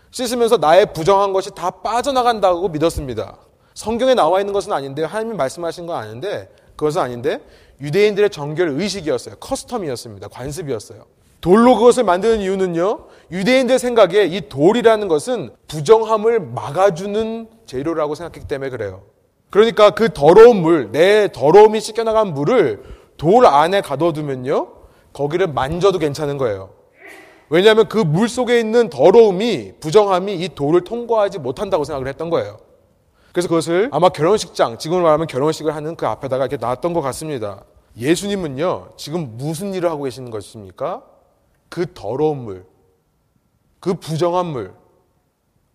씻으면서 0.10 0.58
나의 0.58 0.94
부정한 0.94 1.32
것이 1.32 1.52
다 1.52 1.70
빠져나간다고 1.70 2.70
믿었습니다. 2.70 3.38
성경에 3.76 4.16
나와 4.16 4.40
있는 4.40 4.52
것은 4.52 4.74
아닌데, 4.74 5.04
하나님이 5.04 5.36
말씀하신 5.38 5.86
건 5.86 5.96
아닌데, 5.98 6.50
그것은 6.76 7.02
아닌데, 7.02 7.40
유대인들의 7.80 8.32
정결 8.32 8.70
의식이었어요. 8.70 9.36
커스텀이었습니다. 9.36 10.30
관습이었어요. 10.32 11.06
돌로 11.42 11.76
그것을 11.76 12.04
만드는 12.04 12.40
이유는요. 12.42 13.06
유대인들 13.32 13.80
생각에 13.80 14.24
이 14.26 14.48
돌이라는 14.48 15.08
것은 15.08 15.52
부정함을 15.68 16.40
막아주는 16.40 17.48
재료라고 17.66 18.16
생각했기 18.16 18.48
때문에 18.48 18.70
그래요. 18.70 19.02
그러니까 19.50 19.90
그 19.92 20.14
더러운 20.14 20.62
물, 20.62 20.92
내 20.92 21.30
더러움이 21.32 21.80
씻겨나간 21.82 22.34
물을 22.34 22.84
돌 23.18 23.46
안에 23.46 23.82
가둬두면요. 23.82 24.68
거기를 25.14 25.48
만져도 25.48 26.00
괜찮은 26.00 26.38
거예요. 26.38 26.70
왜냐하면 27.50 27.90
그 27.90 27.98
물 28.06 28.30
속에 28.30 28.60
있는 28.60 28.90
더러움이, 28.90 29.74
부정함이 29.82 30.36
이 30.36 30.50
돌을 30.56 30.86
통과하지 30.86 31.40
못한다고 31.40 31.84
생각을 31.84 32.08
했던 32.08 32.30
거예요. 32.30 32.58
그래서 33.34 33.50
그것을 33.50 33.90
아마 33.92 34.10
결혼식장, 34.10 34.78
지금으로 34.78 35.04
말하면 35.04 35.28
결혼식을 35.28 35.76
하는 35.76 35.96
그 35.96 36.06
앞에다가 36.08 36.46
이렇게 36.46 36.58
놨던 36.58 36.94
것 36.94 37.02
같습니다. 37.02 37.64
예수님은요, 37.98 38.90
지금 38.96 39.36
무슨 39.38 39.74
일을 39.74 39.90
하고 39.90 40.04
계시는 40.04 40.32
것입니까? 40.32 41.04
그 41.72 41.86
더러운 41.94 42.40
물, 42.40 42.66
그 43.80 43.94
부정한 43.94 44.46
물, 44.48 44.74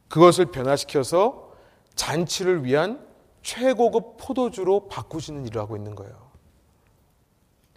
그것을 0.08 0.44
변화시켜서 0.46 1.50
잔치를 1.94 2.64
위한 2.64 3.00
최고급 3.42 4.18
포도주로 4.18 4.88
바꾸시는 4.88 5.46
일을 5.46 5.58
하고 5.62 5.74
있는 5.74 5.94
거예요. 5.94 6.12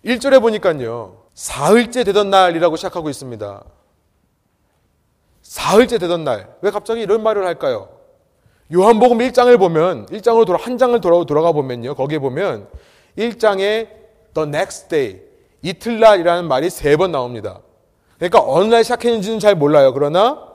1절에 0.04 0.42
보니까요, 0.42 1.24
사흘째 1.34 2.04
되던 2.04 2.30
날이라고 2.30 2.76
시작하고 2.76 3.10
있습니다. 3.10 3.64
사흘째 5.42 5.98
되던 5.98 6.26
날. 6.26 6.54
왜 6.62 6.72
갑자기 6.72 7.02
이런 7.02 7.24
말을 7.24 7.46
할까요? 7.46 7.88
요한복음 8.74 9.20
1장을 9.20 9.58
보면, 9.58 10.08
1장으로 10.08 10.46
돌아, 10.46 10.60
한 10.62 10.78
장을 10.78 11.00
돌아, 11.00 11.24
돌아가 11.24 11.54
보면요. 11.54 11.96
거기에 11.96 12.20
보면, 12.20 12.68
1장에 13.18 13.88
the 14.34 14.48
next 14.50 14.90
day, 14.90 15.22
이틀날이라는 15.62 16.50
말이 16.50 16.70
세 16.70 16.98
번 16.98 17.14
나옵니다. 17.14 17.62
그러니까 18.20 18.44
어느 18.46 18.66
날 18.66 18.84
시작했는지는 18.84 19.40
잘 19.40 19.56
몰라요. 19.56 19.94
그러나 19.94 20.46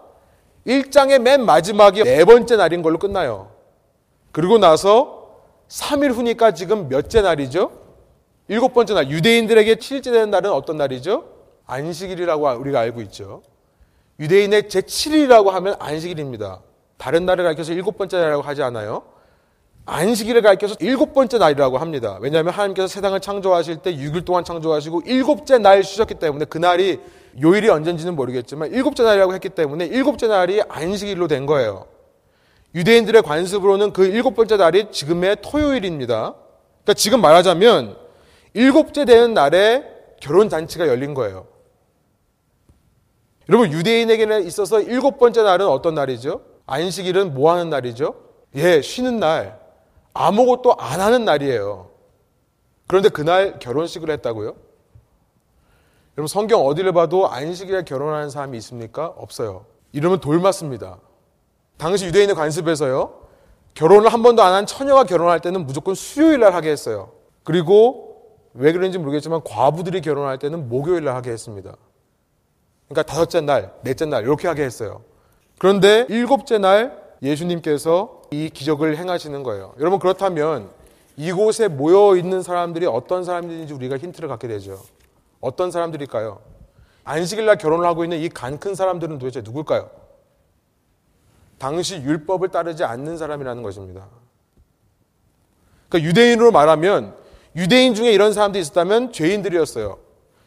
1장의 0.66 1.18
맨 1.18 1.44
마지막이 1.44 2.04
네 2.04 2.24
번째 2.24 2.56
날인 2.56 2.82
걸로 2.82 2.98
끝나요. 2.98 3.50
그리고 4.32 4.58
나서 4.58 5.40
3일 5.68 6.12
후니까 6.12 6.52
지금 6.52 6.88
몇째 6.88 7.22
날이죠? 7.22 7.72
일곱 8.48 8.74
번째 8.74 8.94
날. 8.94 9.10
유대인들에게 9.10 9.76
7일째 9.76 10.04
되는 10.04 10.30
날은 10.30 10.52
어떤 10.52 10.76
날이죠? 10.76 11.24
안식일이라고 11.66 12.48
우리가 12.50 12.80
알고 12.80 13.00
있죠. 13.02 13.42
유대인의 14.20 14.64
제7일이라고 14.64 15.50
하면 15.50 15.76
안식일입니다. 15.78 16.60
다른 16.98 17.24
날을 17.24 17.44
가리켜서 17.44 17.72
일곱 17.72 17.96
번째 17.96 18.18
날이라고 18.18 18.42
하지 18.42 18.62
않아요. 18.62 19.02
안식일을 19.86 20.40
가리켜서 20.40 20.74
일곱 20.80 21.12
번째 21.12 21.38
날이라고 21.38 21.76
합니다. 21.78 22.18
왜냐하면 22.20 22.54
하나님께서 22.54 22.88
세상을 22.88 23.18
창조하실 23.20 23.78
때 23.78 23.94
6일 23.94 24.24
동안 24.24 24.44
창조하시고 24.44 25.02
일곱째 25.04 25.58
날 25.58 25.84
쉬셨기 25.84 26.14
때문에 26.14 26.46
그날이 26.46 27.00
요일이 27.42 27.68
언젠지는 27.68 28.16
모르겠지만 28.16 28.72
일곱째 28.72 29.02
날이라고 29.02 29.34
했기 29.34 29.50
때문에 29.50 29.84
일곱째 29.86 30.26
날이 30.26 30.62
안식일로 30.68 31.28
된 31.28 31.44
거예요. 31.44 31.86
유대인들의 32.74 33.22
관습으로는 33.22 33.92
그 33.92 34.06
일곱 34.06 34.34
번째 34.34 34.56
날이 34.56 34.90
지금의 34.90 35.36
토요일입니다. 35.42 36.34
그러니까 36.82 36.94
지금 36.94 37.20
말하자면 37.20 37.96
일곱째 38.54 39.04
되는 39.04 39.34
날에 39.34 39.84
결혼 40.20 40.48
잔치가 40.48 40.88
열린 40.88 41.12
거예요. 41.12 41.46
여러분 43.50 43.70
유대인에게는 43.70 44.46
있어서 44.46 44.80
일곱 44.80 45.18
번째 45.18 45.42
날은 45.42 45.66
어떤 45.66 45.94
날이죠? 45.94 46.40
안식일은 46.66 47.34
뭐 47.34 47.52
하는 47.52 47.68
날이죠? 47.68 48.14
예, 48.54 48.80
쉬는 48.80 49.18
날. 49.18 49.63
아무것도 50.14 50.76
안 50.78 51.00
하는 51.00 51.24
날이에요. 51.24 51.90
그런데 52.86 53.08
그날 53.08 53.58
결혼식을 53.58 54.10
했다고요? 54.10 54.54
여러분 56.16 56.28
성경 56.28 56.64
어디를 56.64 56.92
봐도 56.92 57.28
안식일에 57.28 57.82
결혼하는 57.82 58.30
사람이 58.30 58.56
있습니까? 58.58 59.06
없어요. 59.06 59.66
이러면 59.92 60.20
돌맞습니다. 60.20 60.98
당시 61.76 62.06
유대인의 62.06 62.36
관습에서요. 62.36 63.22
결혼을 63.74 64.12
한 64.12 64.22
번도 64.22 64.42
안 64.42 64.52
한 64.52 64.66
처녀가 64.66 65.02
결혼할 65.02 65.40
때는 65.40 65.66
무조건 65.66 65.96
수요일 65.96 66.38
날 66.40 66.54
하게 66.54 66.70
했어요. 66.70 67.10
그리고 67.42 68.38
왜 68.54 68.72
그런지 68.72 68.98
모르겠지만 68.98 69.42
과부들이 69.42 70.00
결혼할 70.00 70.38
때는 70.38 70.68
목요일 70.68 71.02
날 71.04 71.16
하게 71.16 71.30
했습니다. 71.32 71.74
그러니까 72.88 73.02
다섯째 73.12 73.40
날, 73.40 73.72
넷째 73.82 74.06
날 74.06 74.22
이렇게 74.22 74.46
하게 74.46 74.62
했어요. 74.62 75.02
그런데 75.58 76.06
일곱째 76.08 76.58
날 76.58 77.03
예수님께서 77.24 78.22
이 78.30 78.50
기적을 78.50 78.96
행하시는 78.96 79.42
거예요. 79.42 79.74
여러분 79.80 79.98
그렇다면 79.98 80.68
이곳에 81.16 81.68
모여 81.68 82.16
있는 82.16 82.42
사람들이 82.42 82.86
어떤 82.86 83.24
사람들인지 83.24 83.72
우리가 83.72 83.96
힌트를 83.98 84.28
갖게 84.28 84.46
되죠. 84.46 84.80
어떤 85.40 85.70
사람들일까요? 85.70 86.40
안식일 87.04 87.46
날 87.46 87.56
결혼을 87.58 87.86
하고 87.86 88.04
있는 88.04 88.18
이 88.20 88.28
간 88.28 88.58
큰 88.58 88.74
사람들은 88.74 89.18
도대체 89.18 89.40
누굴까요? 89.42 89.90
당시 91.58 91.96
율법을 91.96 92.48
따르지 92.50 92.84
않는 92.84 93.16
사람이라는 93.16 93.62
것입니다. 93.62 94.06
그러니까 95.88 96.08
유대인으로 96.08 96.50
말하면 96.50 97.14
유대인 97.56 97.94
중에 97.94 98.12
이런 98.12 98.32
사람들이 98.32 98.60
있었다면 98.60 99.12
죄인들이었어요. 99.12 99.98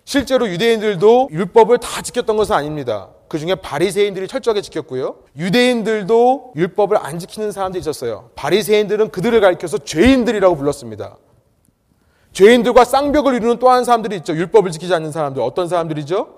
실제로 0.04 0.48
유대인들도 0.50 1.30
율법을 1.32 1.78
다 1.80 2.02
지켰던 2.02 2.38
것은 2.38 2.54
아닙니다. 2.56 3.10
그 3.28 3.38
중에 3.40 3.56
바리새인들이 3.56 4.28
철저하게 4.28 4.62
지켰고요. 4.62 5.18
유대인들도 5.38 6.54
율법을 6.56 6.98
안 6.98 7.20
지키는 7.20 7.52
사람들이 7.52 7.82
있었어요. 7.82 8.30
바리새인들은 8.36 9.10
그들을 9.10 9.40
가리켜서 9.42 9.78
죄인들이라고 9.78 10.56
불렀습니다. 10.56 11.18
죄인들과 12.32 12.86
쌍벽을 12.86 13.34
이루는 13.36 13.60
또 13.60 13.70
한 13.70 13.84
사람들이 13.84 14.16
있죠. 14.18 14.34
율법을 14.34 14.72
지키지 14.72 14.94
않는 14.94 15.12
사람들. 15.12 15.42
어떤 15.42 15.68
사람들이죠? 15.68 16.36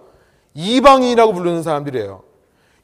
이방인이라고 0.56 1.34
부르는 1.34 1.62
사람들이에요. 1.62 2.24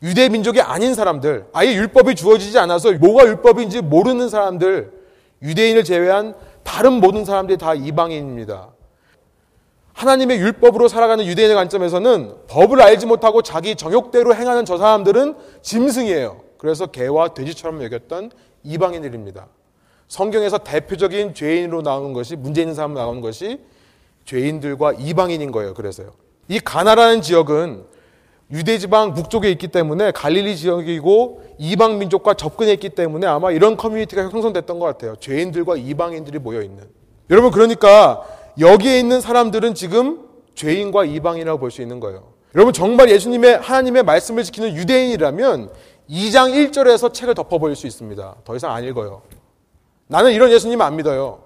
유대 0.03 0.29
민족이 0.29 0.61
아닌 0.61 0.93
사람들, 0.93 1.47
아예 1.53 1.73
율법이 1.73 2.15
주어지지 2.15 2.59
않아서 2.59 2.91
뭐가 2.91 3.25
율법인지 3.25 3.81
모르는 3.81 4.29
사람들, 4.29 4.91
유대인을 5.41 5.83
제외한 5.83 6.35
다른 6.63 6.93
모든 6.93 7.25
사람들이 7.25 7.57
다 7.57 7.73
이방인입니다. 7.73 8.74
하나님의 9.95 10.39
율법으로 10.39 10.89
살아가는 10.89 11.25
유대인의 11.25 11.55
관점에서는 11.55 12.35
법을 12.47 12.81
알지 12.81 13.05
못하고 13.05 13.41
자기 13.41 13.75
정욕대로 13.75 14.35
행하는 14.35 14.65
저 14.65 14.77
사람들은 14.77 15.35
짐승이에요. 15.61 16.41
그래서 16.57 16.87
개와 16.87 17.29
돼지처럼 17.29 17.81
여겼던 17.81 18.31
이방인들입니다. 18.63 19.47
성경에서 20.09 20.59
대표적인 20.59 21.33
죄인으로 21.33 21.81
나오는 21.81 22.11
것이 22.11 22.35
문제 22.35 22.61
있는 22.61 22.75
사람 22.75 22.93
나오는 22.93 23.21
것이 23.21 23.61
죄인들과 24.25 24.93
이방인인 24.99 25.51
거예요. 25.51 25.73
그래서요. 25.73 26.11
이 26.49 26.59
가나라는 26.59 27.21
지역은 27.21 27.85
유대 28.51 28.77
지방 28.77 29.13
북쪽에 29.13 29.49
있기 29.51 29.69
때문에 29.69 30.11
갈릴리 30.11 30.57
지역이고 30.57 31.43
이방 31.57 31.99
민족과 31.99 32.33
접근해 32.33 32.73
있기 32.73 32.89
때문에 32.89 33.25
아마 33.27 33.51
이런 33.51 33.77
커뮤니티가 33.77 34.23
형성됐던 34.29 34.77
것 34.77 34.85
같아요. 34.85 35.15
죄인들과 35.15 35.77
이방인들이 35.77 36.39
모여 36.39 36.61
있는. 36.61 36.83
여러분 37.29 37.51
그러니까 37.51 38.23
여기에 38.59 38.99
있는 38.99 39.21
사람들은 39.21 39.73
지금 39.75 40.27
죄인과 40.55 41.05
이방이라고 41.05 41.59
볼 41.59 41.71
수 41.71 41.81
있는 41.81 41.99
거예요. 41.99 42.33
여러분 42.55 42.73
정말 42.73 43.09
예수님의 43.09 43.57
하나님의 43.57 44.03
말씀을 44.03 44.43
지키는 44.43 44.75
유대인이라면 44.75 45.71
2장 46.09 46.71
1절에서 46.71 47.13
책을 47.13 47.33
덮어버릴 47.35 47.75
수 47.75 47.85
있습니다. 47.87 48.35
더 48.45 48.55
이상 48.55 48.71
안 48.71 48.83
읽어요. 48.85 49.23
나는 50.07 50.31
이런 50.31 50.51
예수님 50.51 50.79
안 50.81 50.95
믿어요. 50.95 51.43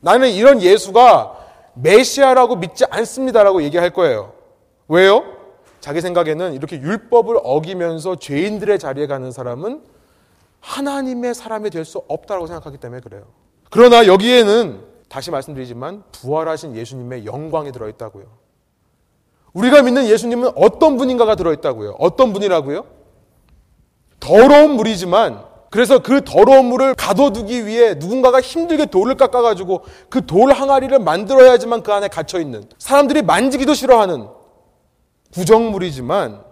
나는 0.00 0.30
이런 0.30 0.62
예수가 0.62 1.36
메시아라고 1.74 2.56
믿지 2.56 2.84
않습니다라고 2.88 3.62
얘기할 3.64 3.90
거예요. 3.90 4.32
왜요? 4.88 5.24
자기 5.80 6.00
생각에는 6.00 6.52
이렇게 6.54 6.76
율법을 6.80 7.38
어기면서 7.42 8.16
죄인들의 8.16 8.78
자리에 8.78 9.06
가는 9.06 9.32
사람은 9.32 9.82
하나님의 10.60 11.34
사람이 11.34 11.70
될 11.70 11.84
수 11.84 12.02
없다고 12.08 12.46
생각하기 12.46 12.78
때문에 12.78 13.00
그래요. 13.00 13.24
그러나 13.70 14.06
여기에는 14.06 14.80
다시 15.16 15.30
말씀드리지만 15.30 16.02
부활하신 16.12 16.76
예수님의 16.76 17.24
영광이 17.24 17.72
들어있다고요. 17.72 18.26
우리가 19.54 19.80
믿는 19.80 20.08
예수님은 20.08 20.50
어떤 20.56 20.98
분인가가 20.98 21.36
들어있다고요. 21.36 21.96
어떤 21.98 22.34
분이라고요? 22.34 22.84
더러운 24.20 24.72
물이지만 24.72 25.42
그래서 25.70 26.00
그 26.00 26.22
더러운 26.22 26.66
물을 26.66 26.94
가둬두기 26.94 27.64
위해 27.64 27.94
누군가가 27.94 28.42
힘들게 28.42 28.84
돌을 28.84 29.14
깎아가지고 29.14 29.84
그 30.10 30.20
돌 30.26 30.52
항아리를 30.52 30.98
만들어야지만 30.98 31.82
그 31.82 31.94
안에 31.94 32.08
갇혀있는 32.08 32.64
사람들이 32.76 33.22
만지기도 33.22 33.72
싫어하는 33.72 34.28
구정물이지만 35.32 36.44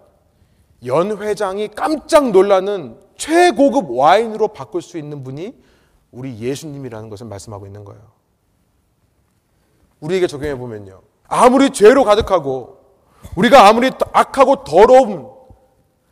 연 0.86 1.20
회장이 1.22 1.68
깜짝 1.68 2.30
놀라는 2.30 2.98
최고급 3.18 3.90
와인으로 3.90 4.48
바꿀 4.48 4.80
수 4.80 4.96
있는 4.96 5.22
분이 5.22 5.54
우리 6.12 6.38
예수님이라는 6.38 7.10
것을 7.10 7.26
말씀하고 7.26 7.66
있는 7.66 7.84
거예요. 7.84 8.13
우리에게 10.00 10.26
적용해 10.26 10.56
보면요. 10.56 11.00
아무리 11.28 11.70
죄로 11.70 12.04
가득하고 12.04 12.78
우리가 13.36 13.68
아무리 13.68 13.90
악하고 14.12 14.64
더러운 14.64 15.28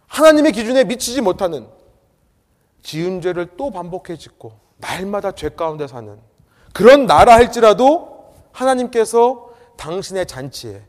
하나님의 0.07 0.53
기준에 0.53 0.85
미치지 0.85 1.21
못하는 1.21 1.66
지은 2.83 3.21
죄를 3.21 3.51
또 3.57 3.71
반복해 3.71 4.16
짓고 4.16 4.53
날마다 4.79 5.33
죄 5.33 5.49
가운데 5.51 5.87
사는 5.87 6.18
그런 6.73 7.07
나라 7.07 7.35
할지라도 7.35 8.33
하나님께서 8.53 9.51
당신의 9.77 10.27
잔치에 10.27 10.83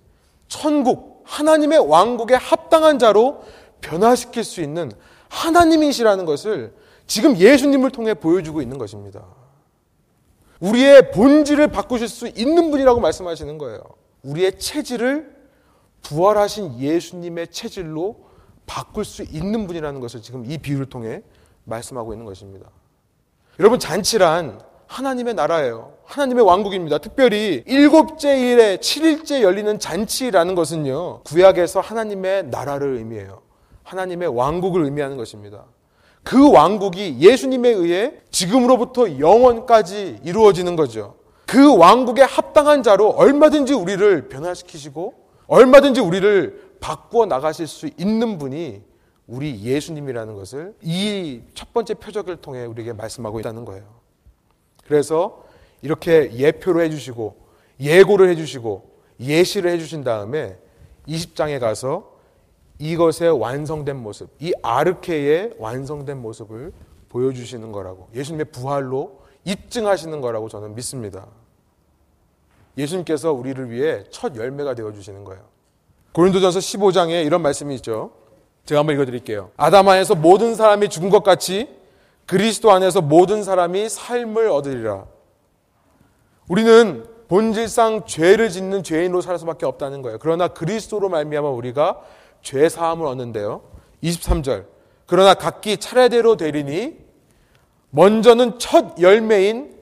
천국 0.47 1.23
하나님의 1.25 1.79
왕국에 1.87 2.35
합당한 2.35 2.99
자로 2.99 3.43
변화시킬 3.81 4.43
수 4.43 4.61
있는 4.61 4.91
하나님이시라는 5.29 6.25
것을 6.25 6.73
지금 7.07 7.37
예수님을 7.37 7.91
통해 7.91 8.13
보여주고 8.13 8.61
있는 8.61 8.77
것입니다. 8.77 9.25
우리의 10.63 11.11
본질을 11.11 11.67
바꾸실 11.67 12.07
수 12.07 12.27
있는 12.27 12.71
분이라고 12.71 13.01
말씀하시는 13.01 13.57
거예요. 13.57 13.81
우리의 14.23 14.57
체질을 14.57 15.29
부활하신 16.03 16.79
예수님의 16.79 17.47
체질로 17.49 18.23
바꿀 18.65 19.03
수 19.03 19.23
있는 19.23 19.67
분이라는 19.67 19.99
것을 19.99 20.21
지금 20.21 20.45
이 20.49 20.57
비유를 20.57 20.85
통해 20.85 21.21
말씀하고 21.65 22.13
있는 22.13 22.25
것입니다. 22.25 22.69
여러분, 23.59 23.77
잔치란 23.77 24.61
하나님의 24.87 25.33
나라예요. 25.33 25.93
하나님의 26.05 26.45
왕국입니다. 26.45 26.97
특별히 26.99 27.63
일곱째 27.67 28.39
일에 28.39 28.77
7일째 28.77 29.41
열리는 29.41 29.77
잔치라는 29.79 30.55
것은요, 30.55 31.23
구약에서 31.23 31.81
하나님의 31.81 32.47
나라를 32.47 32.97
의미해요. 32.97 33.41
하나님의 33.83 34.29
왕국을 34.29 34.83
의미하는 34.85 35.17
것입니다. 35.17 35.65
그 36.23 36.51
왕국이 36.51 37.17
예수님에 37.19 37.69
의해 37.69 38.13
지금으로부터 38.31 39.19
영원까지 39.19 40.19
이루어지는 40.23 40.75
거죠. 40.75 41.15
그 41.45 41.75
왕국에 41.77 42.21
합당한 42.21 42.81
자로 42.81 43.09
얼마든지 43.09 43.73
우리를 43.73 44.29
변화시키시고 44.29 45.13
얼마든지 45.47 45.99
우리를 45.99 46.77
바꾸어 46.79 47.25
나가실 47.25 47.67
수 47.67 47.89
있는 47.97 48.37
분이 48.37 48.81
우리 49.27 49.61
예수님이라는 49.61 50.35
것을 50.35 50.73
이 50.81 51.41
첫 51.53 51.71
번째 51.73 51.93
표적을 51.95 52.37
통해 52.37 52.65
우리에게 52.65 52.93
말씀하고 52.93 53.39
있다는 53.39 53.65
거예요. 53.65 53.83
그래서 54.85 55.43
이렇게 55.81 56.31
예표로 56.33 56.81
해주시고 56.81 57.35
예고를 57.79 58.29
해주시고 58.29 58.89
예시를 59.19 59.71
해주신 59.71 60.03
다음에 60.03 60.57
20장에 61.07 61.59
가서 61.59 62.12
이것의 62.83 63.39
완성된 63.39 63.95
모습, 63.95 64.29
이 64.39 64.51
아르케의 64.61 65.53
완성된 65.57 66.21
모습을 66.21 66.73
보여주시는 67.07 67.71
거라고 67.71 68.09
예수님의 68.13 68.47
부활로 68.51 69.21
입증하시는 69.45 70.19
거라고 70.19 70.49
저는 70.49 70.75
믿습니다. 70.75 71.27
예수님께서 72.77 73.31
우리를 73.31 73.69
위해 73.69 74.03
첫 74.09 74.35
열매가 74.35 74.75
되어 74.75 74.91
주시는 74.91 75.23
거예요. 75.23 75.43
고린도전서 76.11 76.59
15장에 76.59 77.25
이런 77.25 77.41
말씀이 77.41 77.73
있죠. 77.75 78.11
제가 78.65 78.79
한번 78.79 78.95
읽어 78.95 79.05
드릴게요. 79.05 79.51
아담 79.55 79.87
안에서 79.87 80.15
모든 80.15 80.55
사람이 80.55 80.89
죽은 80.89 81.09
것 81.09 81.23
같이 81.23 81.69
그리스도 82.25 82.71
안에서 82.71 83.01
모든 83.01 83.43
사람이 83.43 83.87
삶을 83.87 84.49
얻으리라. 84.49 85.05
우리는 86.49 87.05
본질상 87.29 88.05
죄를 88.07 88.49
짓는 88.49 88.83
죄인으로 88.83 89.21
살 89.21 89.39
수밖에 89.39 89.65
없다는 89.65 90.01
거예요. 90.01 90.17
그러나 90.19 90.49
그리스도로 90.49 91.07
말미암아 91.07 91.49
우리가 91.49 92.01
죄 92.43 92.69
사함을 92.69 93.07
얻는데요. 93.07 93.63
23절. 94.03 94.67
그러나 95.07 95.33
각기 95.33 95.77
차례대로 95.77 96.37
되리니 96.37 96.97
먼저는 97.89 98.59
첫 98.59 98.99
열매인 99.01 99.75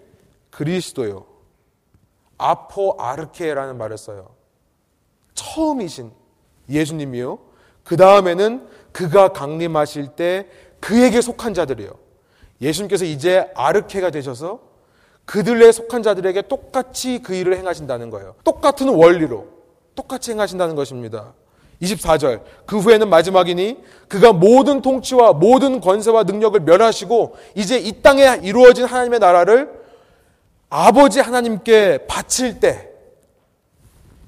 그리스도요. 0.50 1.26
아포 2.38 2.98
아르케라는 3.00 3.78
말을 3.78 3.98
써요. 3.98 4.30
처음이신 5.34 6.12
예수님이요. 6.70 7.40
그 7.84 7.98
다음에는 7.98 8.68
그가 8.92 9.30
강림하실 9.30 10.16
때 10.16 10.48
그에게 10.80 11.22
속한 11.22 11.54
자들이요. 11.54 11.92
예수님께서 12.62 13.06
이제 13.06 13.50
아르케가 13.56 14.10
되셔서 14.10 14.60
그들에 15.26 15.72
속한 15.72 16.04
자들에게 16.04 16.44
똑같이 16.44 17.20
그 17.20 17.34
일을 17.34 17.58
행하신다는 17.58 18.10
거예요. 18.10 18.36
똑같은 18.44 18.90
원리로 18.90 19.48
똑같이 19.96 20.32
행하신다는 20.32 20.76
것입니다. 20.76 21.34
24절. 21.82 22.42
그 22.66 22.80
후에는 22.80 23.10
마지막이니 23.10 23.78
그가 24.08 24.34
모든 24.34 24.82
통치와 24.82 25.34
모든 25.34 25.82
권세와 25.82 26.24
능력을 26.24 26.60
멸하시고 26.60 27.36
이제 27.56 27.78
이 27.80 28.02
땅에 28.02 28.40
이루어진 28.44 28.86
하나님의 28.86 29.20
나라를 29.20 29.82
아버지 30.70 31.20
하나님께 31.20 32.06
바칠 32.08 32.60
때 32.60 32.90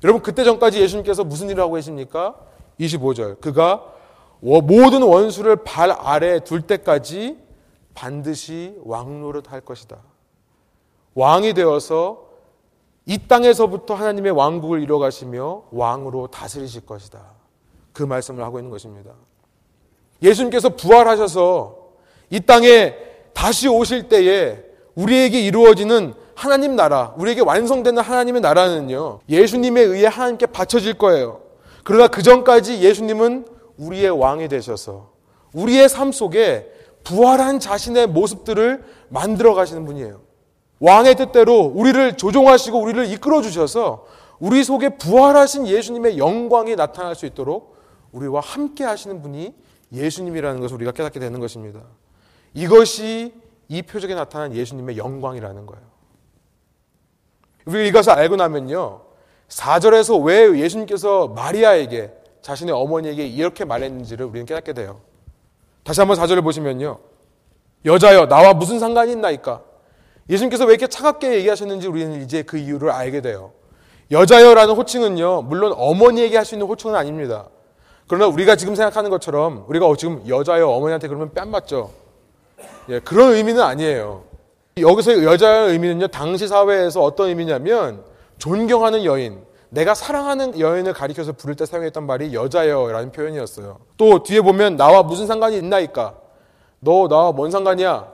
여러분 0.03 0.21
그때 0.21 0.43
전까지 0.43 0.81
예수님께서 0.81 1.23
무슨 1.23 1.49
일을 1.49 1.63
하고 1.63 1.75
계십니까? 1.75 2.35
25절. 2.79 3.39
그가 3.39 3.85
모든 4.41 5.03
원수를 5.03 5.57
발 5.57 5.91
아래 5.91 6.41
둘 6.41 6.61
때까지 6.61 7.37
반드시 7.93 8.75
왕노릇 8.83 9.51
할 9.51 9.61
것이다. 9.61 9.97
왕이 11.15 11.53
되어서 11.53 12.27
이 13.05 13.17
땅에서부터 13.27 13.93
하나님의 13.95 14.31
왕국을 14.31 14.81
이뤄가시며 14.81 15.63
왕으로 15.71 16.27
다스리실 16.27 16.85
것이다. 16.85 17.42
그 17.93 18.03
말씀을 18.03 18.43
하고 18.43 18.59
있는 18.59 18.71
것입니다. 18.71 19.11
예수님께서 20.21 20.69
부활하셔서 20.69 21.77
이 22.29 22.39
땅에 22.41 22.95
다시 23.33 23.67
오실 23.67 24.09
때에 24.09 24.57
우리에게 24.95 25.39
이루어지는 25.41 26.13
하나님 26.35 26.75
나라, 26.75 27.13
우리에게 27.17 27.41
완성되는 27.41 28.01
하나님의 28.01 28.41
나라는요, 28.41 29.19
예수님에 29.29 29.81
의해 29.81 30.07
하나님께 30.07 30.47
바쳐질 30.47 30.95
거예요. 30.95 31.41
그러나 31.83 32.07
그 32.07 32.23
전까지 32.23 32.81
예수님은 32.81 33.45
우리의 33.77 34.09
왕이 34.09 34.47
되셔서 34.47 35.11
우리의 35.53 35.89
삶 35.89 36.11
속에 36.11 36.71
부활한 37.03 37.59
자신의 37.59 38.07
모습들을 38.07 38.83
만들어 39.09 39.53
가시는 39.53 39.85
분이에요. 39.85 40.21
왕의 40.79 41.15
뜻대로 41.15 41.59
우리를 41.59 42.17
조종하시고 42.17 42.79
우리를 42.79 43.05
이끌어 43.11 43.41
주셔서 43.41 44.05
우리 44.39 44.63
속에 44.63 44.97
부활하신 44.97 45.67
예수님의 45.67 46.17
영광이 46.17 46.75
나타날 46.75 47.15
수 47.15 47.25
있도록 47.25 47.75
우리와 48.13 48.39
함께 48.39 48.83
하시는 48.83 49.21
분이 49.21 49.53
예수님이라는 49.91 50.61
것을 50.61 50.75
우리가 50.77 50.91
깨닫게 50.91 51.19
되는 51.19 51.39
것입니다. 51.39 51.81
이것이 52.53 53.33
이 53.67 53.81
표적에 53.81 54.15
나타난 54.15 54.53
예수님의 54.53 54.97
영광이라는 54.97 55.65
거예요. 55.65 55.83
우리가 57.65 57.83
이것을 57.83 58.11
알고 58.11 58.35
나면요. 58.35 59.01
4절에서 59.47 60.23
왜 60.23 60.59
예수님께서 60.59 61.27
마리아에게 61.29 62.11
자신의 62.41 62.73
어머니에게 62.73 63.25
이렇게 63.25 63.65
말했는지를 63.65 64.25
우리는 64.25 64.45
깨닫게 64.45 64.73
돼요. 64.73 65.01
다시 65.83 66.01
한번 66.01 66.17
4절을 66.17 66.43
보시면요. 66.43 66.99
여자여, 67.85 68.27
나와 68.27 68.53
무슨 68.53 68.79
상관이 68.79 69.11
있나이까? 69.11 69.61
예수님께서 70.29 70.65
왜 70.65 70.71
이렇게 70.71 70.87
차갑게 70.87 71.35
얘기하셨는지 71.35 71.87
우리는 71.87 72.21
이제 72.21 72.43
그 72.43 72.57
이유를 72.57 72.89
알게 72.89 73.21
돼요. 73.21 73.51
여자여라는 74.11 74.75
호칭은요, 74.75 75.43
물론 75.43 75.73
어머니에게 75.75 76.37
할 76.37 76.45
수 76.45 76.55
있는 76.55 76.67
호칭은 76.67 76.95
아닙니다. 76.95 77.49
그러나 78.07 78.27
우리가 78.27 78.55
지금 78.55 78.75
생각하는 78.75 79.09
것처럼 79.09 79.65
우리가 79.67 79.87
지금 79.97 80.27
여자여 80.27 80.67
어머니한테 80.67 81.07
그러면 81.07 81.31
뺨 81.33 81.49
맞죠. 81.49 81.91
예, 82.89 82.99
그런 82.99 83.33
의미는 83.33 83.61
아니에요. 83.61 84.23
여기서 84.77 85.23
여자의 85.23 85.71
의미는요, 85.71 86.07
당시 86.07 86.47
사회에서 86.47 87.01
어떤 87.01 87.29
의미냐면 87.29 88.03
존경하는 88.37 89.05
여인, 89.05 89.41
내가 89.69 89.93
사랑하는 89.93 90.59
여인을 90.59 90.93
가리켜서 90.93 91.31
부를 91.31 91.55
때 91.55 91.65
사용했던 91.65 92.05
말이 92.05 92.33
여자여라는 92.33 93.11
표현이었어요. 93.11 93.79
또 93.97 94.23
뒤에 94.23 94.41
보면 94.41 94.77
나와 94.77 95.03
무슨 95.03 95.27
상관이 95.27 95.57
있나이까? 95.57 96.15
너 96.79 97.07
나와 97.07 97.31
뭔 97.31 97.51
상관이야? 97.51 98.07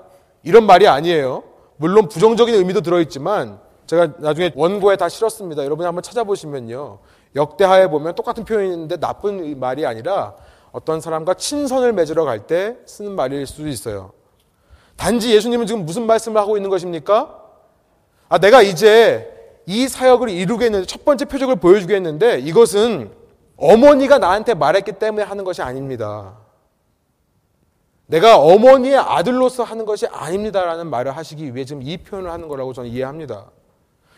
이런 0.43 0.65
말이 0.65 0.88
아니에요. 0.88 1.43
물론 1.78 2.08
부정적인 2.08 2.54
의미도 2.54 2.82
들어있지만 2.82 3.60
제가 3.88 4.10
나중에 4.19 4.52
원고에 4.56 4.97
다 4.97 5.10
실었습니다. 5.10 5.65
여러분이 5.65 5.86
한번 5.86 6.04
찾아보시면요. 6.04 6.99
역대하에 7.35 7.87
보면 7.89 8.15
똑같은 8.15 8.43
표현인데 8.45 8.97
나쁜 8.97 9.59
말이 9.59 9.85
아니라 9.85 10.35
어떤 10.71 11.01
사람과 11.01 11.33
친선을 11.35 11.93
맺으러 11.93 12.25
갈 12.25 12.47
때 12.47 12.77
쓰는 12.85 13.13
말일 13.15 13.45
수도 13.45 13.67
있어요. 13.67 14.11
단지 14.95 15.33
예수님은 15.33 15.65
지금 15.65 15.85
무슨 15.85 16.05
말씀을 16.05 16.39
하고 16.41 16.57
있는 16.57 16.69
것입니까? 16.69 17.39
아, 18.27 18.37
내가 18.37 18.61
이제 18.61 19.61
이 19.65 19.87
사역을 19.87 20.29
이루겠는데 20.29 20.85
첫 20.87 21.05
번째 21.05 21.25
표적을 21.25 21.55
보여주겠는데 21.57 22.39
이것은 22.39 23.11
어머니가 23.57 24.17
나한테 24.17 24.53
말했기 24.53 24.93
때문에 24.93 25.23
하는 25.23 25.43
것이 25.43 25.61
아닙니다. 25.61 26.37
내가 28.07 28.39
어머니의 28.39 28.97
아들로서 28.97 29.63
하는 29.63 29.85
것이 29.85 30.08
아닙니다라는 30.08 30.89
말을 30.89 31.15
하시기 31.15 31.54
위해 31.54 31.65
지금 31.65 31.83
이 31.83 31.97
표현을 31.97 32.31
하는 32.31 32.47
거라고 32.47 32.73
저는 32.73 32.89
이해합니다. 32.89 33.51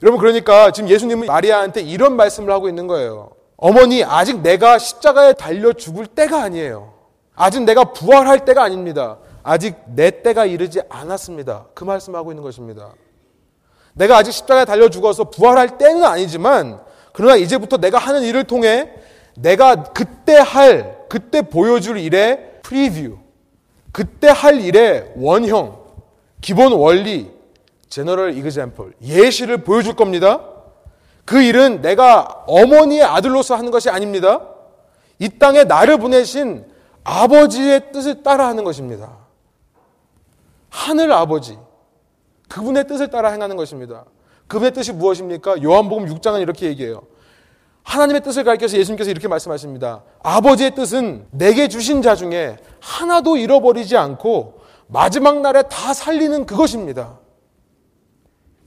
여러분 0.01 0.19
그러니까 0.19 0.71
지금 0.71 0.89
예수님은 0.89 1.27
마리아한테 1.27 1.81
이런 1.81 2.15
말씀을 2.15 2.51
하고 2.51 2.67
있는 2.67 2.87
거예요. 2.87 3.31
어머니 3.57 4.03
아직 4.03 4.41
내가 4.41 4.79
십자가에 4.79 5.33
달려 5.33 5.73
죽을 5.73 6.07
때가 6.07 6.41
아니에요. 6.41 6.93
아직 7.35 7.61
내가 7.63 7.85
부활할 7.85 8.45
때가 8.45 8.63
아닙니다. 8.63 9.19
아직 9.43 9.75
내 9.85 10.23
때가 10.23 10.45
이르지 10.45 10.81
않았습니다. 10.89 11.67
그 11.75 11.83
말씀하고 11.83 12.31
있는 12.31 12.43
것입니다. 12.43 12.93
내가 13.93 14.17
아직 14.17 14.31
십자가에 14.31 14.65
달려 14.65 14.89
죽어서 14.89 15.25
부활할 15.25 15.77
때는 15.77 16.03
아니지만 16.03 16.79
그러나 17.13 17.35
이제부터 17.35 17.77
내가 17.77 17.97
하는 17.97 18.23
일을 18.23 18.45
통해 18.45 18.89
내가 19.35 19.83
그때 19.83 20.35
할 20.37 21.05
그때 21.09 21.41
보여줄 21.41 21.97
일의 21.97 22.59
프리뷰 22.63 23.17
그때 23.91 24.29
할 24.29 24.61
일의 24.61 25.11
원형 25.15 25.77
기본 26.39 26.73
원리 26.73 27.31
제너럴 27.91 28.37
이그젬플 28.37 28.93
예시를 29.03 29.63
보여줄 29.65 29.95
겁니다. 29.95 30.39
그 31.25 31.41
일은 31.41 31.81
내가 31.81 32.43
어머니의 32.47 33.03
아들로서 33.03 33.55
하는 33.55 33.69
것이 33.69 33.89
아닙니다. 33.89 34.47
이 35.19 35.27
땅에 35.37 35.65
나를 35.65 35.97
보내신 35.97 36.65
아버지의 37.03 37.91
뜻을 37.91 38.23
따라 38.23 38.47
하는 38.47 38.63
것입니다. 38.63 39.17
하늘 40.69 41.11
아버지, 41.11 41.59
그분의 42.47 42.87
뜻을 42.87 43.09
따라 43.09 43.29
행하는 43.29 43.57
것입니다. 43.57 44.05
그분의 44.47 44.71
뜻이 44.71 44.93
무엇입니까? 44.93 45.61
요한복음 45.61 46.05
6장은 46.05 46.41
이렇게 46.41 46.67
얘기해요. 46.67 47.03
하나님의 47.83 48.21
뜻을 48.21 48.45
가르쳐서 48.45 48.77
예수님께서 48.77 49.11
이렇게 49.11 49.27
말씀하십니다. 49.27 50.03
아버지의 50.23 50.75
뜻은 50.75 51.27
내게 51.31 51.67
주신 51.67 52.01
자 52.01 52.15
중에 52.15 52.57
하나도 52.79 53.35
잃어버리지 53.35 53.97
않고 53.97 54.61
마지막 54.87 55.41
날에 55.41 55.63
다 55.63 55.93
살리는 55.93 56.45
그것입니다. 56.45 57.20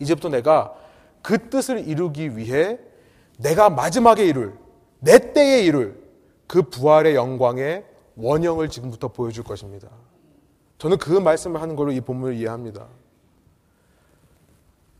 이제부터 0.00 0.28
내가 0.28 0.74
그 1.22 1.48
뜻을 1.48 1.86
이루기 1.88 2.36
위해 2.36 2.78
내가 3.38 3.70
마지막에 3.70 4.24
이룰, 4.24 4.54
내 5.00 5.32
때에 5.32 5.62
이룰 5.62 6.02
그 6.46 6.62
부활의 6.62 7.14
영광의 7.14 7.84
원형을 8.16 8.68
지금부터 8.68 9.08
보여줄 9.08 9.44
것입니다. 9.44 9.88
저는 10.78 10.98
그 10.98 11.10
말씀을 11.10 11.60
하는 11.60 11.76
걸로 11.76 11.92
이 11.92 12.00
본문을 12.00 12.34
이해합니다. 12.34 12.86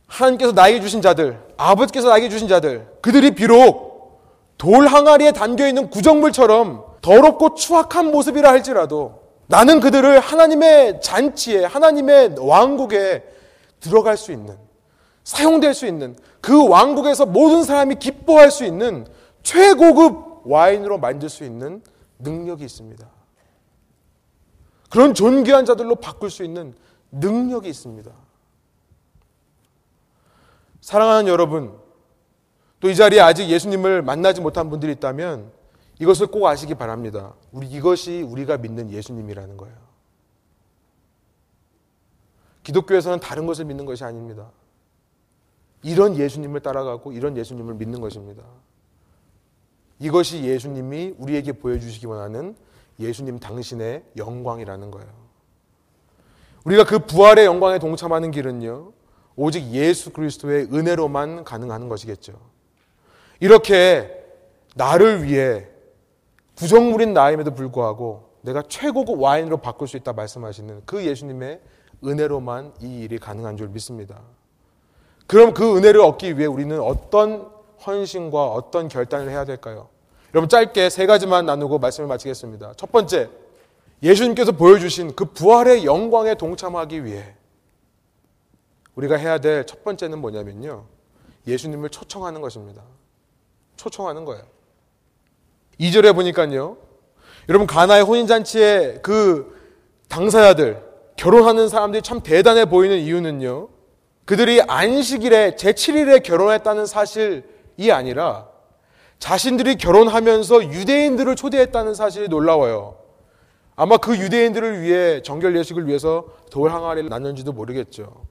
하나님께서 0.07 0.51
나에게 0.51 0.81
주신 0.81 1.01
자들, 1.01 1.39
아버지께서 1.57 2.09
나에게 2.09 2.29
주신 2.29 2.47
자들, 2.47 2.87
그들이 3.01 3.35
비록 3.35 4.21
돌 4.57 4.87
항아리에 4.87 5.31
담겨 5.31 5.67
있는 5.67 5.89
구정물처럼 5.89 6.83
더럽고 7.01 7.55
추악한 7.55 8.11
모습이라 8.11 8.49
할지라도 8.49 9.21
나는 9.47 9.79
그들을 9.79 10.19
하나님의 10.19 11.01
잔치에, 11.01 11.65
하나님의 11.65 12.35
왕국에 12.39 13.23
들어갈 13.79 14.17
수 14.17 14.31
있는, 14.31 14.57
사용될 15.25 15.73
수 15.73 15.85
있는, 15.85 16.15
그 16.39 16.67
왕국에서 16.69 17.25
모든 17.25 17.63
사람이 17.63 17.95
기뻐할 17.95 18.51
수 18.51 18.63
있는 18.63 19.05
최고급 19.43 20.47
와인으로 20.47 20.99
만들 20.99 21.27
수 21.27 21.43
있는 21.43 21.81
능력이 22.19 22.63
있습니다. 22.63 23.05
그런 24.89 25.13
존귀한 25.13 25.65
자들로 25.65 25.95
바꿀 25.95 26.29
수 26.29 26.43
있는 26.43 26.73
능력이 27.11 27.67
있습니다. 27.67 28.09
사랑하는 30.79 31.27
여러분, 31.27 31.77
또 32.79 32.89
이 32.89 32.95
자리에 32.95 33.19
아직 33.19 33.49
예수님을 33.49 34.03
만나지 34.03 34.41
못한 34.41 34.69
분들이 34.69 34.91
있다면 34.91 35.51
이것을 35.99 36.27
꼭 36.27 36.45
아시기 36.45 36.75
바랍니다. 36.75 37.33
우리 37.51 37.67
이것이 37.67 38.21
우리가 38.21 38.57
믿는 38.57 38.91
예수님이라는 38.91 39.57
거예요. 39.57 39.75
기독교에서는 42.61 43.19
다른 43.19 43.47
것을 43.47 43.65
믿는 43.65 43.85
것이 43.85 44.03
아닙니다. 44.03 44.51
이런 45.85 46.17
예수님을 46.17 46.61
따라가고 46.61 47.11
이런 47.11 47.37
예수님을 47.37 47.75
믿는 47.75 48.01
것입니다. 48.01 48.41
이것이 49.99 50.43
예수님이 50.43 51.13
우리에게 51.19 51.51
보여주시기 51.51 52.07
원하는 52.07 52.55
예수님 52.99 53.37
당신의 53.39 54.03
영광이라는 54.17 54.89
거예요. 54.89 55.07
우리가 56.65 56.85
그 56.85 56.97
부활의 56.97 57.45
영광에 57.45 57.77
동참하는 57.77 58.31
길은요, 58.31 58.93
오직 59.35 59.71
예수 59.73 60.11
그리스도의 60.11 60.69
은혜로만 60.73 61.43
가능한 61.43 61.87
것이겠죠. 61.87 62.33
이렇게 63.39 64.25
나를 64.73 65.23
위해 65.23 65.67
부정물인 66.55 67.13
나임에도 67.13 67.53
불구하고 67.53 68.31
내가 68.41 68.63
최고급 68.63 69.21
와인으로 69.21 69.57
바꿀 69.57 69.87
수 69.87 69.97
있다 69.97 70.13
말씀하시는 70.13 70.81
그 70.87 71.05
예수님의 71.05 71.61
은혜로만 72.03 72.73
이 72.81 73.01
일이 73.01 73.19
가능한 73.19 73.55
줄 73.57 73.67
믿습니다. 73.67 74.19
그럼 75.27 75.53
그 75.53 75.77
은혜를 75.77 76.01
얻기 76.01 76.37
위해 76.37 76.45
우리는 76.47 76.79
어떤 76.79 77.49
헌신과 77.85 78.47
어떤 78.47 78.87
결단을 78.87 79.29
해야 79.29 79.45
될까요? 79.45 79.89
여러분 80.33 80.49
짧게 80.49 80.89
세 80.89 81.05
가지만 81.05 81.45
나누고 81.45 81.79
말씀을 81.79 82.07
마치겠습니다. 82.07 82.73
첫 82.75 82.91
번째, 82.91 83.29
예수님께서 84.03 84.51
보여주신 84.51 85.15
그 85.15 85.25
부활의 85.25 85.85
영광에 85.85 86.35
동참하기 86.35 87.05
위해 87.05 87.35
우리가 88.95 89.15
해야 89.17 89.39
될 89.39 89.65
첫 89.65 89.83
번째는 89.83 90.19
뭐냐면요. 90.19 90.85
예수님을 91.47 91.89
초청하는 91.89 92.41
것입니다. 92.41 92.81
초청하는 93.77 94.25
거예요. 94.25 94.43
2절에 95.79 96.13
보니까요. 96.15 96.77
여러분 97.49 97.67
가나의 97.67 98.03
혼인잔치에 98.03 98.99
그 99.01 99.55
당사자들 100.07 100.83
결혼하는 101.17 101.69
사람들이 101.69 102.01
참 102.01 102.21
대단해 102.21 102.65
보이는 102.65 102.97
이유는요. 102.97 103.69
그들이 104.25 104.61
안식일에 104.61 105.55
제7일에 105.55 106.23
결혼했다는 106.23 106.85
사실이 106.85 107.91
아니라 107.91 108.47
자신들이 109.19 109.77
결혼하면서 109.77 110.65
유대인들을 110.65 111.35
초대했다는 111.35 111.93
사실이 111.93 112.27
놀라워요. 112.27 112.97
아마 113.75 113.97
그 113.97 114.17
유대인들을 114.17 114.81
위해 114.81 115.21
정결 115.21 115.55
예식을 115.57 115.87
위해서 115.87 116.25
돌 116.49 116.71
항아리를 116.71 117.09
놨는지도 117.09 117.53
모르겠죠. 117.53 118.25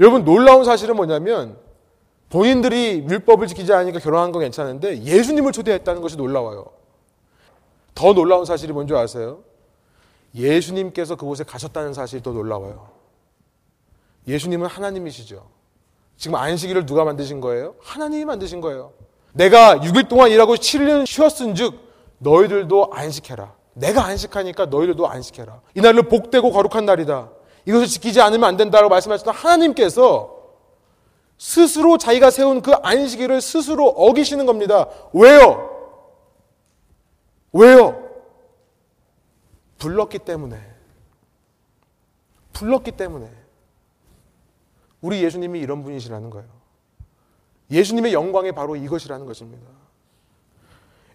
여러분 0.00 0.24
놀라운 0.24 0.64
사실은 0.64 0.96
뭐냐면 0.96 1.56
본인들이 2.28 3.06
율법을 3.08 3.46
지키지 3.46 3.72
않으니까 3.72 4.00
결혼한 4.00 4.32
건 4.32 4.42
괜찮은데 4.42 5.02
예수님을 5.02 5.52
초대했다는 5.52 6.02
것이 6.02 6.16
놀라워요. 6.16 6.66
더 7.94 8.12
놀라운 8.12 8.44
사실이 8.44 8.72
뭔지 8.72 8.94
아세요? 8.94 9.42
예수님께서 10.34 11.16
그곳에 11.16 11.44
가셨다는 11.44 11.94
사실이 11.94 12.22
더 12.22 12.32
놀라워요. 12.32 12.95
예수님은 14.26 14.66
하나님이시죠. 14.66 15.46
지금 16.16 16.36
안식일을 16.36 16.86
누가 16.86 17.04
만드신 17.04 17.40
거예요? 17.40 17.74
하나님이 17.82 18.24
만드신 18.24 18.60
거예요. 18.60 18.92
내가 19.32 19.76
6일 19.76 20.08
동안 20.08 20.30
일하고 20.30 20.54
7일 20.54 21.06
쉬었은 21.06 21.54
즉 21.54 21.74
너희들도 22.18 22.90
안식해라. 22.92 23.54
내가 23.74 24.04
안식하니까 24.06 24.66
너희들도 24.66 25.06
안식해라. 25.06 25.60
이날은 25.74 26.08
복되고 26.08 26.50
거룩한 26.50 26.86
날이다. 26.86 27.30
이것을 27.66 27.86
지키지 27.86 28.20
않으면 28.20 28.44
안 28.48 28.56
된다고 28.56 28.88
말씀하셨던 28.88 29.34
하나님께서 29.34 30.34
스스로 31.36 31.98
자기가 31.98 32.30
세운 32.30 32.62
그 32.62 32.72
안식일을 32.72 33.42
스스로 33.42 33.88
어기시는 33.88 34.46
겁니다. 34.46 34.88
왜요? 35.12 35.70
왜요? 37.52 38.02
불렀기 39.78 40.20
때문에. 40.20 40.58
불렀기 42.54 42.92
때문에. 42.92 43.45
우리 45.06 45.22
예수님이 45.22 45.60
이런 45.60 45.84
분이시라는 45.84 46.30
거예요. 46.30 46.48
예수님의 47.70 48.12
영광이 48.12 48.50
바로 48.50 48.74
이것이라는 48.74 49.24
것입니다. 49.24 49.64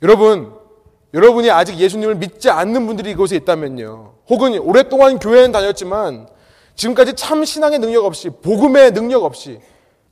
여러분, 0.02 0.54
여러분이 1.14 1.52
아직 1.52 1.78
예수님을 1.78 2.16
믿지 2.16 2.50
않는 2.50 2.88
분들이 2.88 3.12
이곳에 3.12 3.36
있다면요. 3.36 4.14
혹은 4.30 4.58
오랫동안 4.60 5.20
교회는 5.20 5.52
다녔지만 5.52 6.30
지금까지 6.76 7.16
참 7.16 7.44
신앙의 7.44 7.80
능력 7.80 8.06
없이, 8.06 8.30
복음의 8.30 8.94
능력 8.94 9.26
없이, 9.26 9.60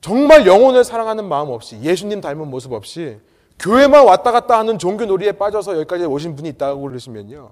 정말 0.02 0.46
영혼을 0.46 0.84
사랑하는 0.84 1.30
마음 1.30 1.50
없이, 1.50 1.80
예수님 1.82 2.20
닮은 2.20 2.50
모습 2.50 2.74
없이, 2.74 3.18
교회만 3.60 4.06
왔다 4.06 4.34
갔다 4.34 4.60
하는 4.60 4.78
종교 4.78 5.06
놀이에 5.06 5.32
빠져서 5.34 5.78
여기까지 5.78 6.04
오신 6.04 6.36
분이 6.36 6.50
있다고 6.50 6.82
그러시면요. 6.82 7.52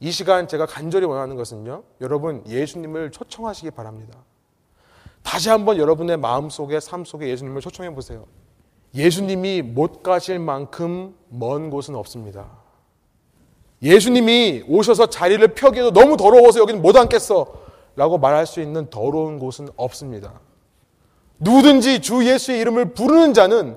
이 0.00 0.10
시간 0.10 0.48
제가 0.48 0.64
간절히 0.64 1.04
원하는 1.04 1.36
것은요. 1.36 1.82
여러분, 2.00 2.42
예수님을 2.48 3.10
초청하시기 3.10 3.72
바랍니다. 3.72 4.18
다시 5.24 5.48
한번 5.48 5.78
여러분의 5.78 6.18
마음 6.18 6.48
속에, 6.50 6.78
삶 6.78 7.04
속에 7.04 7.28
예수님을 7.28 7.60
초청해 7.60 7.94
보세요. 7.94 8.26
예수님이 8.94 9.62
못 9.62 10.04
가실 10.04 10.38
만큼 10.38 11.16
먼 11.28 11.70
곳은 11.70 11.96
없습니다. 11.96 12.46
예수님이 13.82 14.64
오셔서 14.68 15.06
자리를 15.06 15.46
펴기에도 15.54 15.90
너무 15.90 16.16
더러워서 16.16 16.60
여기는 16.60 16.80
못 16.80 16.94
앉겠어. 16.96 17.64
라고 17.96 18.18
말할 18.18 18.46
수 18.46 18.60
있는 18.60 18.90
더러운 18.90 19.38
곳은 19.38 19.68
없습니다. 19.76 20.40
누구든지 21.38 22.00
주 22.00 22.24
예수의 22.26 22.60
이름을 22.60 22.94
부르는 22.94 23.34
자는 23.34 23.76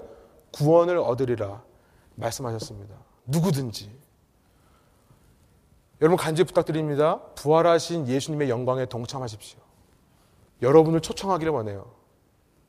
구원을 0.51 0.97
얻으리라 0.97 1.63
말씀하셨습니다. 2.15 2.95
누구든지. 3.25 3.91
여러분 6.01 6.17
간절히 6.17 6.47
부탁드립니다. 6.47 7.19
부활하신 7.35 8.07
예수님의 8.07 8.49
영광에 8.49 8.85
동참하십시오. 8.85 9.66
여러분을 10.61 11.01
초청하기를 11.01 11.51
원해요. 11.53 11.91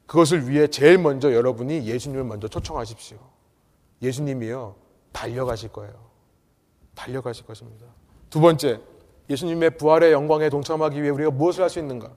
그것을 0.07 0.49
위해 0.49 0.67
제일 0.69 0.99
먼저 0.99 1.33
여러분이 1.33 1.87
예수님을 1.87 2.25
먼저 2.25 2.49
초청하십시오. 2.49 3.19
예수님이요. 4.03 4.75
달려가실 5.13 5.71
거예요. 5.71 5.93
달려가실 6.95 7.47
것입니다. 7.47 7.87
두 8.31 8.41
번째, 8.41 8.81
예수님의 9.31 9.77
부활의 9.77 10.13
영광에 10.13 10.49
동참하기 10.49 11.01
위해 11.03 11.11
우리가 11.11 11.31
무엇을 11.31 11.63
할 11.63 11.71
수 11.71 11.79
있는가? 11.79 12.11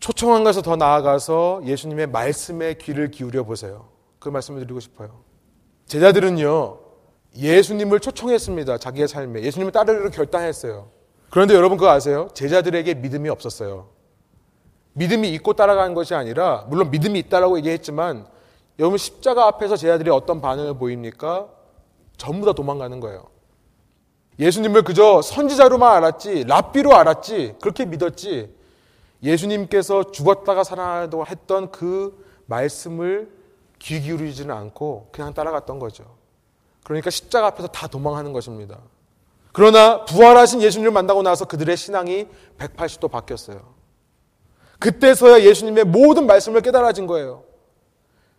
초청한 0.00 0.44
것에서 0.44 0.62
더 0.62 0.76
나아가서 0.76 1.60
예수님의 1.64 2.06
말씀에 2.08 2.74
귀를 2.74 3.10
기울여 3.10 3.44
보세요. 3.44 3.88
그 4.18 4.28
말씀을 4.28 4.60
드리고 4.60 4.80
싶어요. 4.80 5.20
제자들은요, 5.86 6.78
예수님을 7.36 8.00
초청했습니다. 8.00 8.78
자기의 8.78 9.08
삶에. 9.08 9.42
예수님을 9.42 9.72
따르기로 9.72 10.10
결단했어요. 10.10 10.90
그런데 11.30 11.54
여러분 11.54 11.76
그거 11.78 11.90
아세요? 11.90 12.28
제자들에게 12.34 12.94
믿음이 12.94 13.28
없었어요. 13.28 13.88
믿음이 14.94 15.32
있고 15.34 15.52
따라가는 15.52 15.94
것이 15.94 16.14
아니라, 16.14 16.66
물론 16.68 16.90
믿음이 16.90 17.18
있다라고 17.20 17.58
얘기했지만, 17.58 18.26
여러분 18.78 18.98
십자가 18.98 19.46
앞에서 19.46 19.76
제자들이 19.76 20.10
어떤 20.10 20.40
반응을 20.40 20.74
보입니까? 20.74 21.48
전부 22.16 22.46
다 22.46 22.52
도망가는 22.52 22.98
거예요. 23.00 23.28
예수님을 24.38 24.82
그저 24.82 25.20
선지자로만 25.22 25.96
알았지, 25.96 26.44
랍비로 26.44 26.94
알았지, 26.94 27.56
그렇게 27.60 27.84
믿었지, 27.84 28.54
예수님께서 29.22 30.10
죽었다가 30.10 30.64
살아나다고 30.64 31.26
했던 31.26 31.70
그 31.70 32.24
말씀을 32.46 33.30
귀 33.78 34.00
기울이지는 34.00 34.54
않고 34.54 35.08
그냥 35.12 35.34
따라갔던 35.34 35.78
거죠. 35.78 36.04
그러니까 36.84 37.10
십자가 37.10 37.48
앞에서 37.48 37.68
다 37.68 37.86
도망하는 37.86 38.32
것입니다. 38.32 38.78
그러나 39.52 40.04
부활하신 40.04 40.62
예수님을 40.62 40.92
만나고 40.92 41.22
나서 41.22 41.44
그들의 41.44 41.76
신앙이 41.76 42.26
180도 42.58 43.10
바뀌었어요. 43.10 43.79
그때서야 44.80 45.42
예수님의 45.42 45.84
모든 45.84 46.26
말씀을 46.26 46.62
깨달아진 46.62 47.06
거예요. 47.06 47.44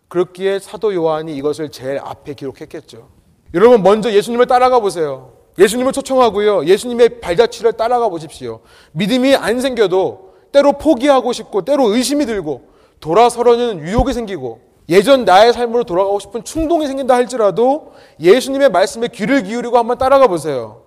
그렇기에 0.08 0.58
사도 0.58 0.92
요한이 0.92 1.34
이것을 1.36 1.70
제일 1.70 1.98
앞에 1.98 2.34
기록했겠죠. 2.34 3.08
여러분 3.54 3.82
먼저 3.82 4.12
예수님을 4.12 4.46
따라가 4.46 4.80
보세요. 4.80 5.32
예수님을 5.58 5.92
초청하고요. 5.92 6.66
예수님의 6.66 7.20
발자취를 7.20 7.74
따라가 7.74 8.08
보십시오. 8.08 8.60
믿음이 8.92 9.34
안 9.36 9.60
생겨도 9.60 10.32
때로 10.52 10.72
포기하고 10.72 11.32
싶고 11.32 11.62
때로 11.62 11.94
의심이 11.94 12.26
들고 12.26 12.68
돌아서려는 13.00 13.80
유혹이 13.80 14.12
생기고 14.12 14.60
예전 14.88 15.24
나의 15.24 15.52
삶으로 15.52 15.84
돌아가고 15.84 16.18
싶은 16.18 16.44
충동이 16.44 16.86
생긴다 16.86 17.14
할지라도 17.14 17.92
예수님의 18.20 18.70
말씀에 18.70 19.08
귀를 19.08 19.44
기울이고 19.44 19.78
한번 19.78 19.96
따라가 19.96 20.26
보세요. 20.26 20.82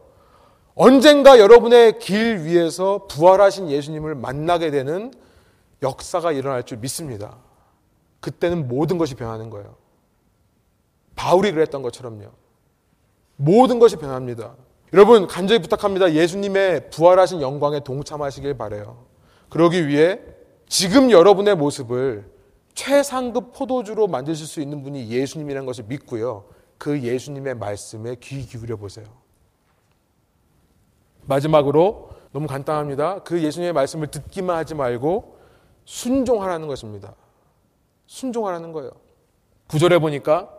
언젠가 0.76 1.40
여러분의 1.40 2.00
길 2.00 2.44
위에서 2.44 3.08
부활하신 3.10 3.70
예수님을 3.70 4.16
만나게 4.16 4.70
되는 4.70 5.12
역사가 5.86 6.32
일어날 6.32 6.64
줄 6.64 6.80
믿습니다. 6.80 7.38
그때는 8.20 8.68
모든 8.68 8.98
것이 8.98 9.14
변하는 9.16 9.50
거예요. 9.50 9.76
바울이 11.16 11.52
그랬던 11.52 11.82
것처럼요. 11.82 12.32
모든 13.38 13.80
것이 13.80 13.96
변합니다. 13.96 14.56
여러분 14.94 15.28
간절히 15.28 15.62
부탁합니다. 15.62 16.14
예수님의 16.14 16.90
부활하신 16.90 17.42
영광에 17.42 17.82
동참하시길 17.82 18.58
바래요. 18.58 19.06
그러기 19.50 19.88
위해 19.88 20.20
지금 20.68 21.12
여러분의 21.12 21.56
모습을 21.56 22.30
최상급 22.74 23.54
포도주로 23.54 24.08
만드실 24.08 24.48
수 24.48 24.62
있는 24.62 24.84
분이 24.84 25.10
예수님이라는 25.10 25.66
것을 25.66 25.86
믿고요. 25.88 26.46
그 26.78 27.02
예수님의 27.02 27.56
말씀에 27.56 28.16
귀 28.20 28.46
기울여 28.46 28.76
보세요. 28.78 29.06
마지막으로 31.28 32.10
너무 32.32 32.48
간단합니다. 32.48 33.24
그 33.24 33.42
예수님의 33.42 33.74
말씀을 33.74 34.08
듣기만 34.08 34.58
하지 34.58 34.76
말고 34.76 35.35
순종하라는 35.86 36.68
것입니다. 36.68 37.14
순종하라는 38.08 38.72
거예요. 38.72 38.92
구절에 39.68 40.00
보니까 40.00 40.50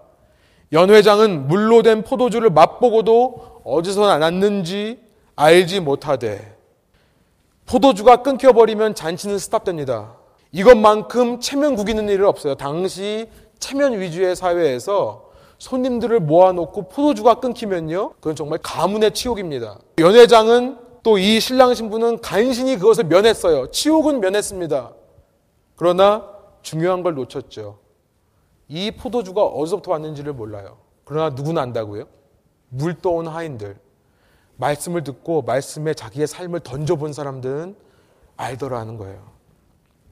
연 0.73 0.91
회장은 0.91 1.47
물로 1.49 1.83
된 1.83 2.03
포도주를 2.03 2.51
맛보고도 2.51 3.63
어디서 3.65 4.19
났는지 4.19 5.01
알지 5.37 5.81
못하되 5.81 6.57
포도주가 7.67 8.23
끊겨버리면 8.23 8.95
잔치는 8.95 9.39
스탑됩니다. 9.39 10.15
이것만큼 10.53 11.41
체면 11.41 11.77
구기는 11.77 12.09
일은 12.09 12.27
없어요. 12.27 12.55
당시 12.55 13.29
체면 13.59 13.99
위주의 14.01 14.35
사회에서 14.35 15.31
손님들을 15.59 16.21
모아놓고 16.21 16.89
포도주가 16.89 17.35
끊기면요. 17.41 18.11
그건 18.21 18.37
정말 18.37 18.59
가문의 18.63 19.13
치욕입니다. 19.13 19.79
연회장은 19.99 20.79
또 21.03 21.19
이 21.19 21.39
신랑 21.39 21.73
신부는 21.73 22.21
간신히 22.21 22.77
그것을 22.79 23.05
면했어요. 23.05 23.71
치욕은 23.71 24.19
면했습니다. 24.19 24.91
그러나 25.77 26.29
중요한 26.63 27.03
걸 27.03 27.15
놓쳤죠. 27.15 27.79
이 28.69 28.91
포도주가 28.91 29.45
어디서부터 29.45 29.93
왔는지를 29.93 30.33
몰라요. 30.33 30.79
그러나 31.05 31.31
누구나 31.31 31.63
안다고요? 31.63 32.05
물 32.69 32.95
떠온 33.01 33.29
하인들. 33.29 33.79
말씀을 34.57 35.05
듣고 35.05 35.43
말씀에 35.43 35.95
자기의 35.95 36.27
삶을 36.27 36.61
던져본 36.61 37.13
사람들은 37.13 37.77
알더라는 38.37 38.97
거예요. 38.97 39.37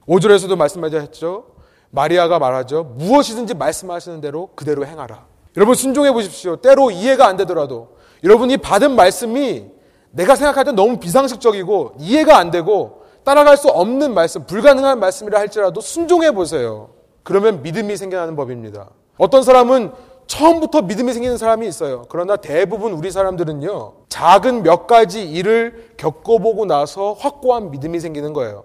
5절에서도 0.07 0.55
말씀하셨죠. 0.55 1.55
마리아가 1.89 2.39
말하죠. 2.39 2.83
무엇이든지 2.83 3.55
말씀하시는 3.55 4.21
대로 4.21 4.49
그대로 4.55 4.85
행하라. 4.85 5.25
여러분 5.57 5.75
순종해 5.75 6.11
보십시오. 6.11 6.57
때로 6.57 6.91
이해가 6.91 7.25
안 7.27 7.37
되더라도 7.37 7.97
여러분이 8.23 8.57
받은 8.57 8.95
말씀이 8.95 9.71
내가 10.11 10.35
생각할 10.35 10.65
때 10.65 10.71
너무 10.71 10.99
비상식적이고 10.99 11.95
이해가 11.99 12.37
안 12.37 12.51
되고 12.51 13.04
따라갈 13.25 13.57
수 13.57 13.67
없는 13.67 14.13
말씀, 14.13 14.45
불가능한 14.45 14.99
말씀이라 14.99 15.39
할지라도 15.39 15.81
순종해 15.81 16.31
보세요. 16.31 16.89
그러면 17.23 17.63
믿음이 17.63 17.97
생겨나는 17.97 18.35
법입니다. 18.35 18.91
어떤 19.17 19.41
사람은 19.41 19.91
처음부터 20.27 20.83
믿음이 20.83 21.11
생기는 21.11 21.37
사람이 21.37 21.67
있어요. 21.67 22.05
그러나 22.07 22.35
대부분 22.35 22.93
우리 22.93 23.09
사람들은요, 23.11 23.93
작은 24.09 24.63
몇 24.63 24.85
가지 24.85 25.27
일을 25.29 25.93
겪어보고 25.97 26.65
나서 26.65 27.13
확고한 27.13 27.71
믿음이 27.71 27.99
생기는 27.99 28.31
거예요. 28.31 28.63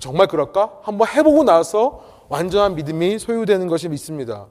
정말 0.00 0.26
그럴까? 0.26 0.78
한번 0.82 1.08
해보고 1.08 1.44
나서 1.44 2.02
완전한 2.28 2.76
믿음이 2.76 3.18
소유되는 3.18 3.66
것이 3.68 3.88
있습니다. 3.90 4.46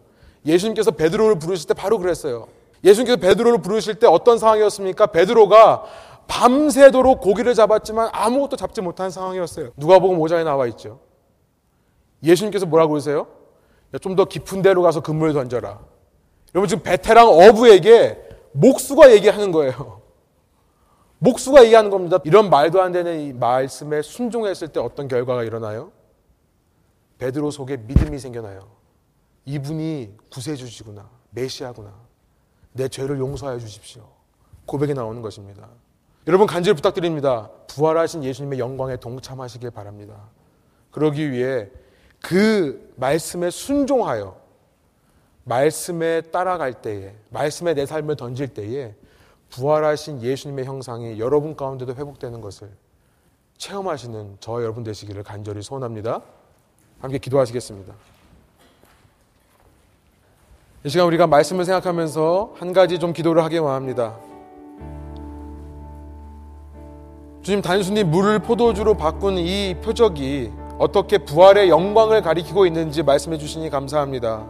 예수님께서 0.45 0.91
베드로를 0.91 1.39
부르실 1.39 1.67
때 1.67 1.73
바로 1.73 1.97
그랬어요. 1.97 2.47
예수님께서 2.83 3.17
베드로를 3.17 3.61
부르실 3.61 3.95
때 3.95 4.05
어떤 4.07 4.37
상황이었습니까? 4.37 5.07
베드로가 5.07 5.83
밤새도록 6.29 7.19
고기를 7.21 7.53
잡았지만 7.55 8.09
아무것도 8.13 8.55
잡지 8.55 8.81
못한 8.81 9.09
상황이었어요. 9.09 9.71
누가복음 9.75 10.17
5장에 10.19 10.45
나와 10.45 10.67
있죠. 10.67 11.01
예수님께서 12.23 12.65
뭐라고 12.65 12.91
그러세요? 12.91 13.27
좀 14.01 14.15
더 14.15 14.25
깊은 14.25 14.61
데로 14.61 14.83
가서 14.83 15.01
그물을 15.01 15.33
던져라. 15.33 15.79
여러분 16.53 16.67
지금 16.69 16.83
베테랑 16.83 17.27
어부에게 17.27 18.29
목수가 18.51 19.11
얘기하는 19.11 19.51
거예요. 19.51 20.01
목수가 21.17 21.63
얘기하는 21.65 21.89
겁니다. 21.89 22.19
이런 22.23 22.49
말도 22.49 22.81
안 22.81 22.91
되는 22.91 23.19
이 23.19 23.33
말씀에 23.33 24.03
순종했을 24.03 24.67
때 24.69 24.79
어떤 24.79 25.07
결과가 25.07 25.43
일어나요? 25.43 25.91
베드로 27.17 27.49
속에 27.51 27.77
믿음이 27.77 28.19
생겨나요. 28.19 28.69
이분이 29.45 30.13
구세주시구나. 30.31 31.09
메시아구나. 31.31 31.91
내 32.73 32.87
죄를 32.87 33.17
용서하여 33.17 33.57
주십시오. 33.57 34.07
고백이 34.67 34.93
나오는 34.93 35.21
것입니다. 35.23 35.67
여러분 36.27 36.47
간절히 36.47 36.75
부탁드립니다. 36.75 37.49
부활하신 37.67 38.23
예수님의 38.23 38.59
영광에 38.59 38.97
동참하시길 38.97 39.71
바랍니다. 39.71 40.15
그러기 40.91 41.31
위해 41.31 41.69
그 42.21 42.93
말씀에 42.97 43.49
순종하여 43.49 44.37
말씀에 45.45 46.21
따라갈 46.21 46.73
때에, 46.73 47.15
말씀에 47.29 47.73
내 47.73 47.85
삶을 47.85 48.17
던질 48.17 48.49
때에 48.49 48.93
부활하신 49.49 50.21
예수님의 50.21 50.65
형상이 50.65 51.19
여러분 51.19 51.55
가운데도 51.55 51.95
회복되는 51.95 52.41
것을 52.41 52.69
체험하시는 53.57 54.37
저 54.39 54.61
여러분 54.61 54.83
되시기를 54.83 55.23
간절히 55.23 55.61
소원합니다. 55.61 56.21
함께 56.99 57.17
기도하시겠습니다. 57.17 57.93
이 60.83 60.89
시간 60.89 61.07
우리가 61.07 61.27
말씀을 61.27 61.65
생각하면서 61.65 62.55
한 62.57 62.71
가지 62.71 62.99
좀 62.99 63.11
기도를 63.11 63.43
하기 63.43 63.57
원합니다. 63.57 64.28
주님 67.41 67.61
단순히 67.61 68.03
물을 68.03 68.39
포도주로 68.39 68.95
바꾼 68.95 69.37
이 69.37 69.75
표적이 69.81 70.51
어떻게 70.77 71.17
부활의 71.17 71.69
영광을 71.69 72.21
가리키고 72.21 72.65
있는지 72.65 73.01
말씀해 73.01 73.37
주시니 73.37 73.69
감사합니다. 73.69 74.45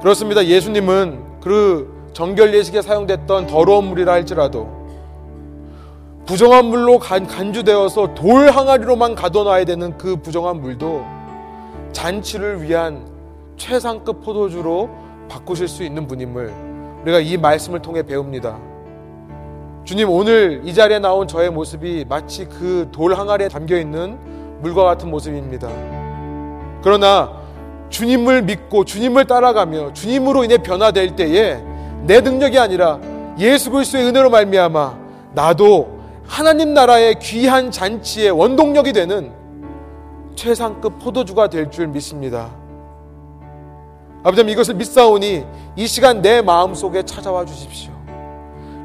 그렇습니다. 0.00 0.44
예수님은 0.44 1.40
그 1.40 2.10
정결 2.12 2.54
예식에 2.54 2.82
사용됐던 2.82 3.46
더러운 3.46 3.86
물이라 3.86 4.12
할지라도 4.12 4.80
부정한 6.26 6.66
물로 6.66 6.98
간, 6.98 7.26
간주되어서 7.26 8.14
돌 8.14 8.50
항아리로만 8.50 9.14
가둬놔야 9.14 9.64
되는 9.64 9.96
그 9.96 10.16
부정한 10.16 10.60
물도 10.60 11.04
잔치를 11.92 12.62
위한 12.62 13.04
최상급 13.56 14.22
포도주로 14.22 14.90
바꾸실 15.28 15.68
수 15.68 15.84
있는 15.84 16.06
분임을 16.06 16.52
우리가 17.02 17.20
이 17.20 17.36
말씀을 17.36 17.80
통해 17.80 18.02
배웁니다. 18.02 18.69
주님, 19.84 20.08
오늘 20.10 20.62
이 20.64 20.72
자리에 20.74 20.98
나온 20.98 21.26
저의 21.26 21.50
모습이 21.50 22.04
마치 22.08 22.44
그 22.44 22.88
돌 22.92 23.14
항아리에 23.14 23.48
담겨 23.48 23.76
있는 23.78 24.18
물과 24.60 24.84
같은 24.84 25.10
모습입니다. 25.10 25.68
그러나 26.82 27.32
주님을 27.88 28.42
믿고 28.42 28.84
주님을 28.84 29.24
따라가며 29.24 29.92
주님으로 29.94 30.44
인해 30.44 30.58
변화될 30.58 31.16
때에 31.16 31.60
내 32.02 32.20
능력이 32.20 32.58
아니라 32.58 33.00
예수 33.38 33.70
그리스도의 33.70 34.04
은혜로 34.06 34.30
말미암아 34.30 34.98
나도 35.32 35.98
하나님 36.26 36.72
나라의 36.74 37.18
귀한 37.18 37.70
잔치의 37.70 38.30
원동력이 38.30 38.92
되는 38.92 39.32
최상급 40.36 40.98
포도주가 41.00 41.48
될 41.48 41.70
줄 41.70 41.88
믿습니다. 41.88 42.50
아버지 44.22 44.42
이것을 44.42 44.74
믿사오니 44.74 45.44
이 45.76 45.86
시간 45.86 46.22
내 46.22 46.42
마음속에 46.42 47.02
찾아와 47.02 47.44
주십시오. 47.44 47.92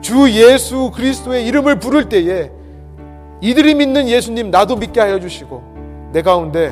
주 0.06 0.30
예수 0.30 0.92
그리스도의 0.94 1.48
이름을 1.48 1.80
부를 1.80 2.08
때에 2.10 2.52
이들이 3.42 3.74
믿는 3.74 4.08
예수님 4.08 4.52
나도 4.52 4.76
믿게 4.76 5.00
하여 5.00 5.20
주시고 5.20 5.64
내 6.14 6.22
가운데 6.22 6.70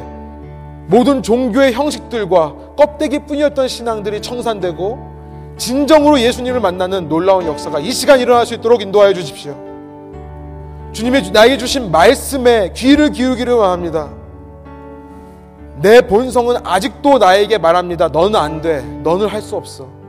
모든 0.85 1.23
종교의 1.23 1.73
형식들과 1.73 2.53
껍데기뿐이었던 2.77 3.67
신앙들이 3.67 4.21
청산되고 4.21 5.55
진정으로 5.57 6.19
예수님을 6.19 6.59
만나는 6.59 7.09
놀라운 7.09 7.47
역사가 7.47 7.79
이 7.79 7.91
시간 7.91 8.19
일어날 8.19 8.45
수 8.45 8.53
있도록 8.53 8.83
인도하여 8.83 9.13
주십시오. 9.13 9.55
주님의 10.91 11.31
나에게 11.31 11.57
주신 11.57 11.89
말씀에 11.89 12.71
귀를 12.75 13.09
기울기를 13.09 13.51
원합니다. 13.51 14.11
내 15.81 16.01
본성은 16.01 16.57
아직도 16.63 17.17
나에게 17.17 17.57
말합니다. 17.57 18.09
너는 18.09 18.35
안 18.35 18.61
돼. 18.61 18.83
너는 19.01 19.25
할 19.25 19.41
수 19.41 19.55
없어. 19.55 20.02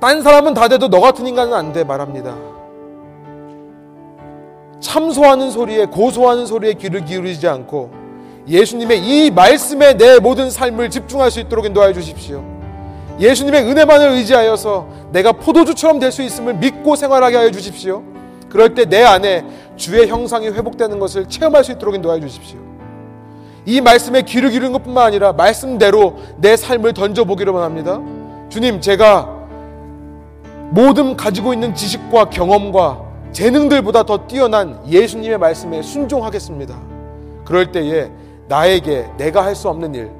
딴 0.00 0.22
사람은 0.22 0.54
다 0.54 0.68
돼도 0.68 0.88
너 0.88 1.00
같은 1.00 1.26
인간은 1.26 1.54
안 1.54 1.72
돼. 1.72 1.84
말합니다. 1.84 2.36
참소하는 4.80 5.50
소리에 5.50 5.86
고소하는 5.86 6.46
소리에 6.46 6.74
귀를 6.74 7.04
기울이지 7.04 7.48
않고 7.48 7.90
예수님의 8.46 9.00
이 9.00 9.30
말씀에 9.30 9.94
내 9.94 10.18
모든 10.18 10.50
삶을 10.50 10.90
집중할 10.90 11.30
수 11.30 11.40
있도록 11.40 11.64
인도하여 11.66 11.92
주십시오. 11.92 12.44
예수님의 13.18 13.62
은혜만을 13.62 14.10
의지하여서 14.10 14.86
내가 15.12 15.32
포도주처럼 15.32 15.98
될 15.98 16.12
수 16.12 16.22
있음을 16.22 16.54
믿고 16.54 16.94
생활하게 16.96 17.36
하여 17.36 17.50
주십시오. 17.50 18.02
그럴 18.50 18.74
때 18.74 18.84
내 18.84 19.02
안에 19.02 19.44
주의 19.76 20.06
형상이 20.06 20.48
회복되는 20.48 20.98
것을 20.98 21.26
체험할 21.28 21.64
수 21.64 21.72
있도록 21.72 21.94
인도하여 21.94 22.20
주십시오. 22.20 22.58
이 23.64 23.80
말씀에 23.80 24.22
귀를 24.22 24.50
기르는 24.50 24.72
것뿐만 24.72 25.06
아니라 25.06 25.32
말씀대로 25.32 26.16
내 26.36 26.56
삶을 26.56 26.92
던져보기로만 26.92 27.62
합니다. 27.62 28.00
주님, 28.48 28.80
제가 28.80 29.35
모든 30.70 31.16
가지고 31.16 31.52
있는 31.52 31.74
지식과 31.74 32.30
경험과 32.30 33.02
재능들보다 33.32 34.04
더 34.04 34.26
뛰어난 34.26 34.80
예수님의 34.86 35.38
말씀에 35.38 35.82
순종하겠습니다. 35.82 36.76
그럴 37.44 37.70
때에 37.72 38.10
나에게 38.48 39.10
내가 39.16 39.44
할 39.44 39.54
수 39.54 39.68
없는 39.68 39.94
일, 39.94 40.10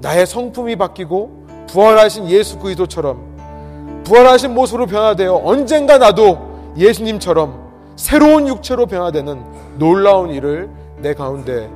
나의 0.00 0.26
성품이 0.26 0.76
바뀌고 0.76 1.42
부활하신 1.68 2.28
예수 2.28 2.58
그리스도처럼 2.58 4.02
부활하신 4.04 4.54
모습으로 4.54 4.86
변화되어 4.86 5.40
언젠가 5.44 5.98
나도 5.98 6.38
예수님처럼 6.76 7.62
새로운 7.96 8.48
육체로 8.48 8.86
변화되는 8.86 9.40
놀라운 9.78 10.30
일을 10.30 10.68
내 10.98 11.14
가운데 11.14 11.70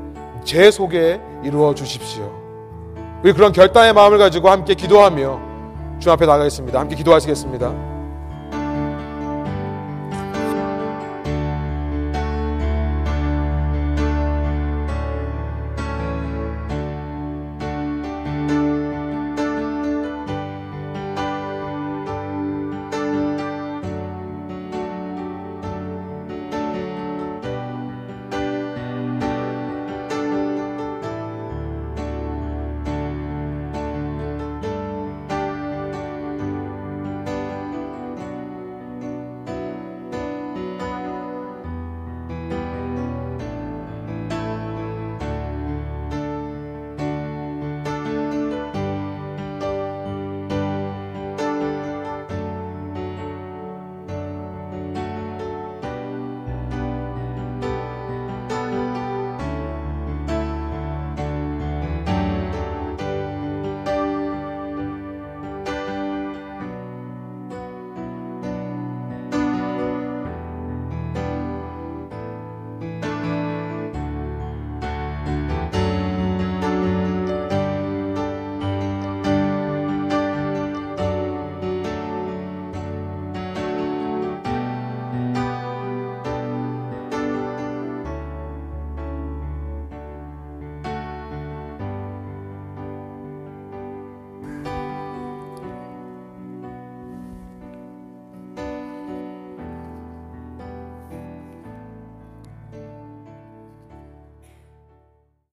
제 0.45 0.71
속에 0.71 1.21
이루어 1.45 1.75
주십시오. 1.75 2.31
우리 3.23 3.33
그런 3.33 3.53
결단의 3.53 3.93
마음을 3.93 4.19
가지고 4.19 4.51
함께 4.51 4.75
기도하며 4.75 5.46
주 5.99 6.11
앞에 6.11 6.27
나가겠습니다. 6.27 6.81
함께 6.81 6.95
기도하시겠습니다. 6.97 7.96